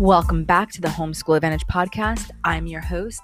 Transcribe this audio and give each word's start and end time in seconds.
Welcome 0.00 0.42
back 0.42 0.72
to 0.72 0.80
the 0.80 0.88
Homeschool 0.88 1.36
Advantage 1.36 1.64
podcast. 1.68 2.32
I'm 2.42 2.66
your 2.66 2.80
host, 2.80 3.20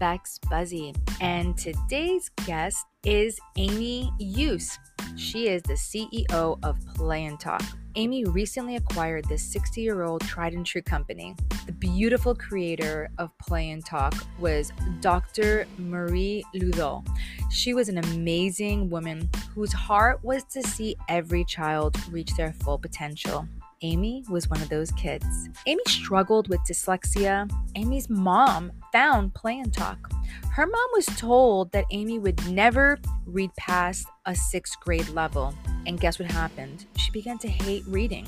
Bex 0.00 0.38
Buzzy, 0.48 0.94
and 1.20 1.54
today's 1.58 2.30
guest 2.46 2.86
is 3.04 3.38
Aimee 3.58 4.10
Eucce. 4.18 4.78
She 5.16 5.48
is 5.48 5.62
the 5.64 5.74
CEO 5.74 6.58
of 6.62 6.78
Play 6.94 7.26
and 7.26 7.38
Talk. 7.38 7.62
Aimee 7.96 8.24
recently 8.24 8.76
acquired 8.76 9.26
this 9.28 9.42
60 9.52 9.82
year 9.82 10.02
old 10.02 10.22
tried 10.22 10.54
and 10.54 10.64
true 10.64 10.80
company. 10.80 11.36
The 11.66 11.72
beautiful 11.72 12.34
creator 12.34 13.10
of 13.18 13.30
Play 13.36 13.70
and 13.70 13.84
Talk 13.84 14.14
was 14.38 14.72
Dr. 15.02 15.66
Marie 15.76 16.42
LeDoux. 16.54 17.04
She 17.50 17.74
was 17.74 17.90
an 17.90 17.98
amazing 17.98 18.88
woman 18.88 19.28
whose 19.54 19.74
heart 19.74 20.24
was 20.24 20.42
to 20.44 20.62
see 20.62 20.96
every 21.10 21.44
child 21.44 21.98
reach 22.10 22.34
their 22.34 22.54
full 22.54 22.78
potential. 22.78 23.46
Aimee 23.84 24.24
was 24.30 24.48
one 24.48 24.62
of 24.62 24.70
those 24.70 24.90
kids. 24.92 25.26
Aimee 25.66 25.82
struggled 25.86 26.48
with 26.48 26.60
dyslexia. 26.60 27.50
Aimee's 27.76 28.08
mom 28.08 28.72
found 28.92 29.34
Play 29.34 29.58
and 29.58 29.72
Talk. 29.72 30.10
Her 30.50 30.66
mom 30.66 30.88
was 30.94 31.04
told 31.04 31.70
that 31.72 31.84
Aimee 31.92 32.18
would 32.18 32.50
never 32.50 32.98
read 33.26 33.54
past 33.56 34.06
a 34.24 34.34
sixth 34.34 34.80
grade 34.80 35.10
level. 35.10 35.54
And 35.86 36.00
guess 36.00 36.18
what 36.18 36.30
happened? 36.30 36.86
She 36.96 37.10
began 37.10 37.36
to 37.38 37.48
hate 37.48 37.84
reading. 37.86 38.26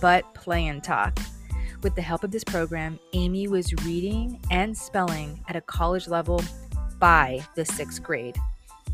But 0.00 0.24
Play 0.32 0.66
and 0.68 0.82
Talk. 0.82 1.18
With 1.82 1.94
the 1.94 2.02
help 2.02 2.24
of 2.24 2.30
this 2.30 2.44
program, 2.44 2.98
Aimee 3.12 3.48
was 3.48 3.74
reading 3.84 4.40
and 4.50 4.76
spelling 4.76 5.44
at 5.48 5.56
a 5.56 5.60
college 5.60 6.08
level 6.08 6.42
by 6.98 7.44
the 7.54 7.66
sixth 7.66 8.02
grade. 8.02 8.38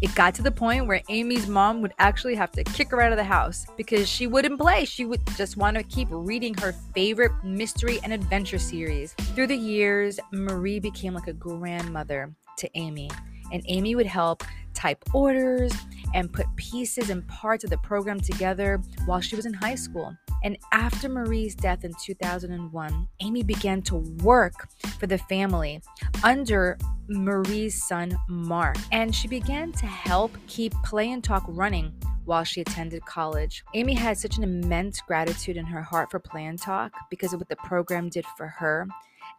It 0.02 0.14
got 0.14 0.34
to 0.34 0.42
the 0.42 0.50
point 0.50 0.86
where 0.86 1.00
Aimee's 1.09 1.48
mom 1.48 1.80
would 1.80 1.95
actually 1.98 2.34
have 2.34 2.52
to 2.52 2.64
kick 2.64 2.91
her 2.91 3.00
out 3.00 3.12
of 3.12 3.16
the 3.16 3.24
house 3.24 3.64
because 3.78 4.06
she 4.06 4.27
wouldn't 4.27 4.60
play. 4.60 4.84
She 4.84 5.06
would 5.06 5.27
just 5.36 5.56
want 5.56 5.78
to 5.78 5.82
keep 5.82 6.08
reading 6.11 6.52
her 6.55 6.72
favorite 6.94 7.33
mystery 7.42 7.98
and 8.05 8.12
adventure 8.12 8.58
series. 8.58 9.14
Through 9.34 9.47
the 9.47 9.56
years, 9.56 10.20
Marie 10.33 10.80
became 10.80 11.14
like 11.14 11.28
a 11.28 11.33
grandmother 11.33 12.34
to 12.58 12.78
Aimee, 12.78 13.11
and 13.52 13.62
Aimee 13.69 13.94
would 13.94 14.06
help 14.06 14.44
type 14.74 15.02
orders 15.14 15.72
and 16.14 16.30
put 16.30 16.47
pieces 16.56 17.08
and 17.08 17.27
parts 17.27 17.64
of 17.64 17.70
the 17.70 17.78
program 17.78 18.20
together 18.20 18.83
while 19.06 19.22
she 19.22 19.34
was 19.34 19.47
in 19.47 19.55
high 19.55 19.74
school. 19.74 20.14
And 20.47 20.56
after 20.70 21.08
Marie's 21.08 21.56
death 21.56 21.83
in 21.83 21.92
2001, 22.00 23.08
Aimee 23.20 23.42
began 23.42 23.83
to 23.83 23.97
work 24.22 24.69
for 24.97 25.08
the 25.08 25.19
family 25.19 25.83
under 26.22 26.78
Marie's 27.08 27.83
son, 27.83 28.16
Mark. 28.28 28.77
And 28.92 29.12
she 29.12 29.27
began 29.27 29.72
to 29.72 29.86
help 29.86 30.30
keep 30.47 30.72
Play 30.84 31.11
and 31.11 31.24
Talk 31.24 31.42
running 31.48 31.92
while 32.27 32.44
she 32.44 32.61
attended 32.61 33.05
college. 33.06 33.64
Aimee 33.74 33.94
had 33.94 34.19
such 34.19 34.36
an 34.36 34.44
immense 34.44 35.00
gratitude 35.00 35.56
in 35.56 35.67
her 35.67 35.83
heart 35.83 36.12
for 36.12 36.20
Play 36.20 36.44
and 36.44 36.62
Talk 36.62 36.92
because 37.11 37.33
of 37.33 37.41
what 37.41 37.48
the 37.48 37.56
program 37.56 38.08
did 38.08 38.24
for 38.36 38.47
her 38.47 38.86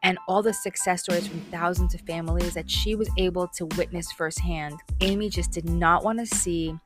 and 0.04 0.18
all 0.28 0.44
the 0.44 0.54
success 0.54 1.04
stories 1.04 1.26
from 1.26 1.40
thousands 1.40 1.94
of 1.94 2.02
families 2.02 2.54
that 2.54 2.70
she 2.70 2.96
was 2.96 3.10
able 3.18 3.48
to 3.48 3.66
witness 3.78 4.12
firsthand. 4.12 4.78
Aimee 5.00 5.30
just 5.30 5.52
did 5.52 5.70
not 5.70 6.04
want 6.04 6.20
to 6.20 6.26
see 6.26 6.78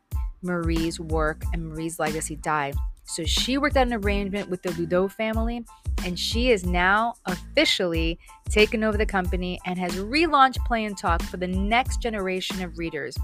Marie's 0.44 1.00
work 1.00 1.44
and 1.54 1.70
Marie's 1.70 1.98
legacy 1.98 2.36
die. 2.36 2.72
So 3.12 3.26
she 3.26 3.58
worked 3.58 3.76
out 3.76 3.88
an 3.88 3.94
arrangement 3.94 4.50
with 4.50 4.62
the 4.62 4.72
LeDoux 4.72 5.10
family, 5.10 5.66
and 6.06 6.18
she 6.18 6.50
is 6.50 6.66
now 6.66 7.16
officially 7.26 8.18
taken 8.50 8.86
over 8.86 8.98
the 8.98 9.06
company 9.06 9.60
and 9.66 9.78
has 9.78 9.98
relaunched 9.98 10.66
Play 10.66 10.86
and 10.86 10.98
Talk 10.98 11.22
for 11.24 11.36
the 11.36 11.48
next 11.48 12.02
generation 12.02 12.62
of 12.64 12.78
readers. 12.78 13.18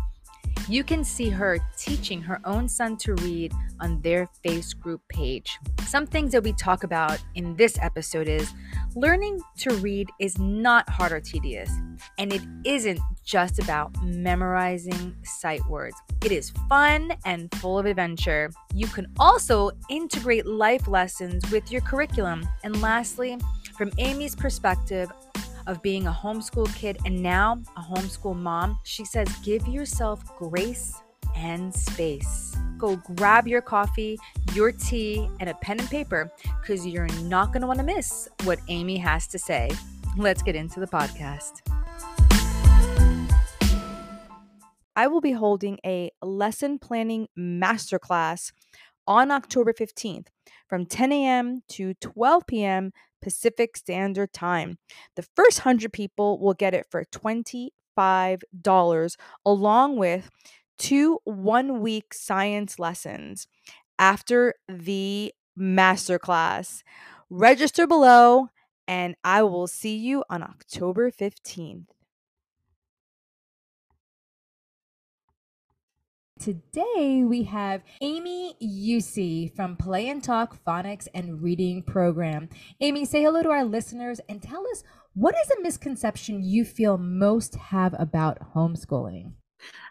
You 0.68 0.84
can 0.84 1.06
see 1.06 1.30
her 1.30 1.60
teaching 1.78 2.22
her 2.22 2.42
own 2.44 2.68
son 2.68 2.98
to 2.98 3.14
read 3.16 3.54
on 3.80 4.02
their 4.02 4.28
face 4.44 4.74
group 4.74 5.02
page. 5.08 5.58
Some 5.86 6.06
things 6.06 6.34
that 6.34 6.44
we 6.44 6.52
talk 6.52 6.84
about 6.84 7.20
in 7.36 7.56
this 7.56 7.78
episode 7.82 8.28
is 8.28 8.52
learning 8.94 9.40
to 9.60 9.74
read 9.76 10.10
is 10.20 10.38
not 10.38 10.90
hard 10.90 11.14
or 11.14 11.22
tedious, 11.22 11.72
and 12.18 12.34
it 12.34 12.42
isn't 12.66 13.00
just 13.28 13.60
about 13.60 13.92
memorizing 14.02 15.14
sight 15.24 15.62
words. 15.68 15.96
It 16.24 16.32
is 16.32 16.52
fun 16.70 17.14
and 17.26 17.54
full 17.56 17.78
of 17.78 17.86
adventure. 17.86 18.50
You 18.74 18.88
can 18.88 19.06
also 19.20 19.72
integrate 19.90 20.46
life 20.46 20.88
lessons 20.88 21.44
with 21.52 21.72
your 21.72 21.82
curriculum. 21.82 22.48
And 22.64 22.82
lastly, 22.82 23.38
from 23.78 23.92
Aimee's 23.92 24.36
perspective, 24.36 25.12
of 25.68 25.82
being 25.82 26.08
a 26.08 26.12
homeschool 26.12 26.74
kid 26.76 26.98
and 27.06 27.22
now 27.22 27.62
a 27.76 27.82
homeschool 27.82 28.36
mom, 28.36 28.80
she 28.84 29.04
says, 29.04 29.28
give 29.44 29.68
yourself 29.68 30.24
grace 30.38 30.96
and 31.36 31.76
space. 31.76 32.56
Go 32.78 32.96
grab 33.16 33.48
your 33.48 33.62
coffee, 33.62 34.18
your 34.54 34.72
tea, 34.72 35.30
and 35.42 35.50
a 35.50 35.54
pen 35.56 35.80
and 35.80 35.90
paper 35.90 36.32
because 36.62 36.88
you're 36.88 37.08
not 37.24 37.48
going 37.48 37.62
to 37.62 37.68
want 37.68 37.80
to 37.80 37.86
miss 37.86 38.30
what 38.46 38.60
Aimee 38.70 38.98
has 38.98 39.28
to 39.28 39.38
say. 39.38 39.70
Let's 40.16 40.42
get 40.42 40.56
into 40.56 40.80
the 40.80 40.88
podcast. 40.88 41.67
I 44.98 45.06
will 45.06 45.22
be 45.22 45.34
holding 45.34 45.78
a 45.86 46.10
lesson 46.24 46.80
planning 46.80 47.28
masterclass 47.38 48.52
on 49.06 49.30
October 49.30 49.72
15th 49.72 50.26
from 50.68 50.88
10 50.88 51.12
a.m. 51.12 51.62
to 51.70 51.94
12 51.96 52.48
p.m. 52.48 52.92
Pacific 53.22 53.78
Standard 53.78 54.34
Time. 54.34 54.80
The 55.16 55.28
first 55.36 55.60
100 55.60 55.94
people 55.94 56.40
will 56.40 56.56
get 56.56 56.74
it 56.74 56.88
for 56.90 57.06
$25, 57.06 59.18
along 59.46 59.98
with 59.98 60.32
two 60.80 61.20
one 61.26 61.80
week 61.80 62.14
science 62.14 62.80
lessons 62.80 63.48
after 64.00 64.56
the 64.68 65.32
masterclass. 65.58 66.82
Register 67.30 67.86
below, 67.86 68.48
and 68.88 69.16
I 69.24 69.44
will 69.44 69.68
see 69.68 69.96
you 69.96 70.24
on 70.28 70.42
October 70.42 71.12
15th. 71.12 71.86
Today 76.40 77.24
we 77.26 77.44
have 77.44 77.82
Aimee 78.02 78.54
Eucce 78.62 79.56
from 79.56 79.76
Play 79.76 80.10
and 80.10 80.24
Talk 80.24 80.64
Phonics 80.64 81.08
and 81.14 81.42
Reading 81.42 81.82
Program. 81.82 82.48
Aimee, 82.80 83.06
say 83.06 83.24
hello 83.24 83.42
to 83.42 83.50
our 83.50 83.66
listeners 83.66 84.22
and 84.30 84.42
tell 84.42 84.66
us 84.68 84.84
what 85.16 85.36
is 85.36 85.50
a 85.50 85.62
misconception 85.62 86.44
you 86.44 86.64
feel 86.64 86.98
most 87.00 87.56
have 87.56 87.96
about 87.98 88.54
homeschooling? 88.54 89.32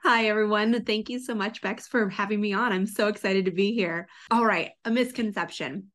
Hi, 0.05 0.27
everyone. 0.29 0.85
Thank 0.85 1.09
you 1.09 1.19
so 1.19 1.35
much, 1.35 1.61
Bex, 1.63 1.89
for 1.89 2.09
having 2.09 2.41
me 2.41 2.53
on. 2.53 2.73
I'm 2.73 2.87
so 2.87 3.09
excited 3.09 3.47
to 3.47 3.51
be 3.51 3.75
here. 3.75 4.07
All 4.31 4.47
right, 4.47 4.71
a 4.85 4.91
misconception. 4.91 5.91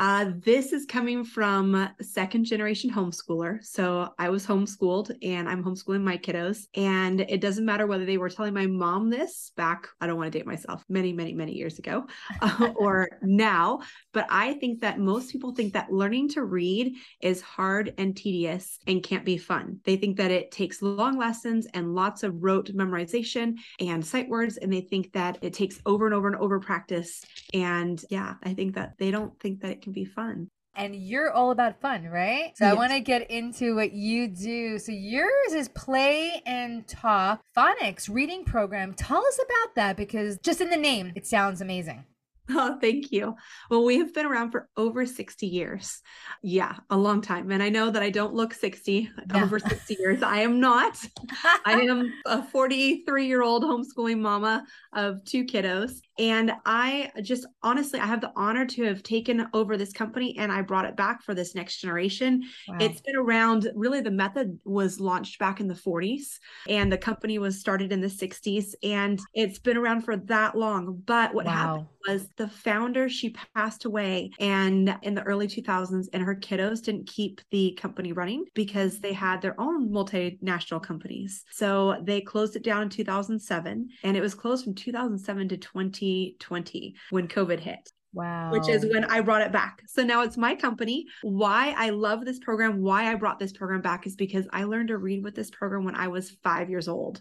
Uh, 0.00 0.30
this 0.42 0.72
is 0.72 0.86
coming 0.86 1.22
from 1.22 1.86
second 2.00 2.44
generation 2.44 2.90
homeschooler. 2.90 3.62
So 3.62 4.08
I 4.18 4.30
was 4.30 4.46
homeschooled 4.46 5.14
and 5.22 5.46
I'm 5.46 5.62
homeschooling 5.62 6.02
my 6.02 6.16
kiddos. 6.16 6.68
And 6.74 7.20
it 7.20 7.42
doesn't 7.42 7.66
matter 7.66 7.86
whether 7.86 8.06
they 8.06 8.16
were 8.16 8.30
telling 8.30 8.54
my 8.54 8.66
mom 8.66 9.10
this 9.10 9.52
back, 9.58 9.88
I 10.00 10.06
don't 10.06 10.16
want 10.16 10.32
to 10.32 10.38
date 10.38 10.46
myself, 10.46 10.82
many, 10.88 11.12
many, 11.12 11.34
many 11.34 11.52
years 11.52 11.78
ago 11.78 12.06
uh, 12.40 12.70
or 12.76 13.10
now. 13.20 13.80
But 14.14 14.26
I 14.30 14.54
think 14.54 14.80
that 14.80 14.98
most 14.98 15.32
people 15.32 15.54
think 15.54 15.74
that 15.74 15.92
learning 15.92 16.30
to 16.30 16.44
read 16.44 16.94
is 17.20 17.42
hard 17.42 17.92
and 17.98 18.16
tedious 18.16 18.78
and 18.86 19.02
can't 19.02 19.26
be 19.26 19.36
fun. 19.36 19.80
They 19.84 19.96
think 19.96 20.16
that 20.16 20.30
it 20.30 20.50
takes 20.50 20.80
long 20.80 21.18
lessons 21.18 21.66
and 21.74 21.94
lots 21.94 22.22
of 22.22 22.42
rote 22.42 22.72
memorization 22.74 23.56
and 23.80 24.02
sight 24.02 24.30
words. 24.30 24.56
And 24.56 24.72
they 24.72 24.80
think 24.80 25.12
that 25.12 25.36
it 25.42 25.52
takes 25.52 25.78
over 25.84 26.06
and 26.06 26.14
over 26.14 26.26
and 26.26 26.36
over 26.36 26.58
practice. 26.58 27.22
And 27.52 28.02
yeah, 28.08 28.36
I 28.42 28.54
think 28.54 28.76
that 28.76 28.94
they 28.96 29.10
don't 29.10 29.38
think 29.40 29.60
that 29.60 29.72
it 29.72 29.82
can 29.82 29.89
can 29.90 30.02
be 30.02 30.04
fun. 30.04 30.48
And 30.76 30.94
you're 30.94 31.32
all 31.32 31.50
about 31.50 31.80
fun, 31.80 32.04
right? 32.04 32.52
So 32.56 32.64
yes. 32.64 32.72
I 32.72 32.76
want 32.76 32.92
to 32.92 33.00
get 33.00 33.28
into 33.28 33.74
what 33.74 33.92
you 33.92 34.28
do. 34.28 34.78
So 34.78 34.92
yours 34.92 35.52
is 35.52 35.68
Play 35.68 36.42
and 36.46 36.86
Talk 36.86 37.40
Phonics 37.56 38.08
reading 38.08 38.44
program. 38.44 38.94
Tell 38.94 39.18
us 39.18 39.38
about 39.38 39.74
that 39.74 39.96
because 39.96 40.38
just 40.38 40.60
in 40.60 40.70
the 40.70 40.76
name, 40.76 41.12
it 41.16 41.26
sounds 41.26 41.60
amazing. 41.60 42.04
Oh, 42.62 42.76
thank 42.80 43.12
you. 43.12 43.36
Well, 43.70 43.84
we 43.84 43.98
have 43.98 44.12
been 44.12 44.26
around 44.26 44.50
for 44.50 44.68
over 44.76 45.06
60 45.06 45.46
years. 45.46 46.00
Yeah, 46.42 46.74
a 46.90 46.96
long 46.96 47.20
time. 47.20 47.50
And 47.50 47.62
I 47.62 47.68
know 47.68 47.90
that 47.90 48.02
I 48.02 48.10
don't 48.10 48.34
look 48.34 48.52
60 48.52 49.10
yeah. 49.32 49.42
over 49.42 49.58
60 49.58 49.96
years. 49.98 50.22
I 50.22 50.40
am 50.40 50.60
not. 50.60 50.98
I 51.64 51.80
am 51.82 52.12
a 52.26 52.42
43 52.42 53.26
year 53.26 53.42
old 53.42 53.62
homeschooling 53.62 54.20
mama 54.20 54.64
of 54.92 55.24
two 55.24 55.44
kiddos. 55.44 56.00
And 56.18 56.52
I 56.66 57.10
just 57.22 57.46
honestly, 57.62 57.98
I 57.98 58.06
have 58.06 58.20
the 58.20 58.32
honor 58.36 58.66
to 58.66 58.82
have 58.84 59.02
taken 59.02 59.46
over 59.54 59.76
this 59.76 59.92
company 59.92 60.36
and 60.36 60.52
I 60.52 60.60
brought 60.62 60.84
it 60.84 60.96
back 60.96 61.22
for 61.22 61.34
this 61.34 61.54
next 61.54 61.80
generation. 61.80 62.42
Wow. 62.68 62.76
It's 62.80 63.00
been 63.00 63.16
around, 63.16 63.70
really, 63.74 64.00
the 64.00 64.10
method 64.10 64.58
was 64.64 65.00
launched 65.00 65.38
back 65.38 65.60
in 65.60 65.68
the 65.68 65.74
40s 65.74 66.38
and 66.68 66.92
the 66.92 66.98
company 66.98 67.38
was 67.38 67.58
started 67.58 67.92
in 67.92 68.00
the 68.00 68.08
60s. 68.08 68.74
And 68.82 69.18
it's 69.34 69.58
been 69.58 69.76
around 69.76 70.02
for 70.02 70.16
that 70.16 70.56
long. 70.56 71.02
But 71.06 71.32
what 71.32 71.46
wow. 71.46 71.52
happened 71.52 71.86
was 72.06 72.28
the 72.40 72.48
founder, 72.48 73.06
she 73.06 73.36
passed 73.54 73.84
away 73.84 74.30
and 74.40 74.96
in 75.02 75.14
the 75.14 75.22
early 75.24 75.46
2000s, 75.46 76.06
and 76.14 76.22
her 76.22 76.34
kiddos 76.34 76.82
didn't 76.82 77.06
keep 77.06 77.42
the 77.50 77.76
company 77.78 78.12
running 78.12 78.46
because 78.54 78.98
they 78.98 79.12
had 79.12 79.42
their 79.42 79.60
own 79.60 79.90
multinational 79.90 80.82
companies. 80.82 81.44
So 81.50 82.00
they 82.02 82.22
closed 82.22 82.56
it 82.56 82.64
down 82.64 82.82
in 82.82 82.88
2007 82.88 83.90
and 84.02 84.16
it 84.16 84.22
was 84.22 84.34
closed 84.34 84.64
from 84.64 84.74
2007 84.74 85.48
to 85.50 85.56
2020 85.58 86.94
when 87.10 87.28
COVID 87.28 87.60
hit. 87.60 87.92
Wow. 88.14 88.50
Which 88.52 88.68
is 88.70 88.86
when 88.86 89.04
I 89.04 89.20
brought 89.20 89.42
it 89.42 89.52
back. 89.52 89.82
So 89.86 90.02
now 90.02 90.22
it's 90.22 90.38
my 90.38 90.54
company. 90.54 91.06
Why 91.22 91.74
I 91.76 91.90
love 91.90 92.24
this 92.24 92.38
program, 92.38 92.80
why 92.80 93.12
I 93.12 93.16
brought 93.16 93.38
this 93.38 93.52
program 93.52 93.82
back 93.82 94.06
is 94.06 94.16
because 94.16 94.48
I 94.50 94.64
learned 94.64 94.88
to 94.88 94.96
read 94.96 95.22
with 95.22 95.34
this 95.34 95.50
program 95.50 95.84
when 95.84 95.94
I 95.94 96.08
was 96.08 96.38
five 96.42 96.70
years 96.70 96.88
old 96.88 97.20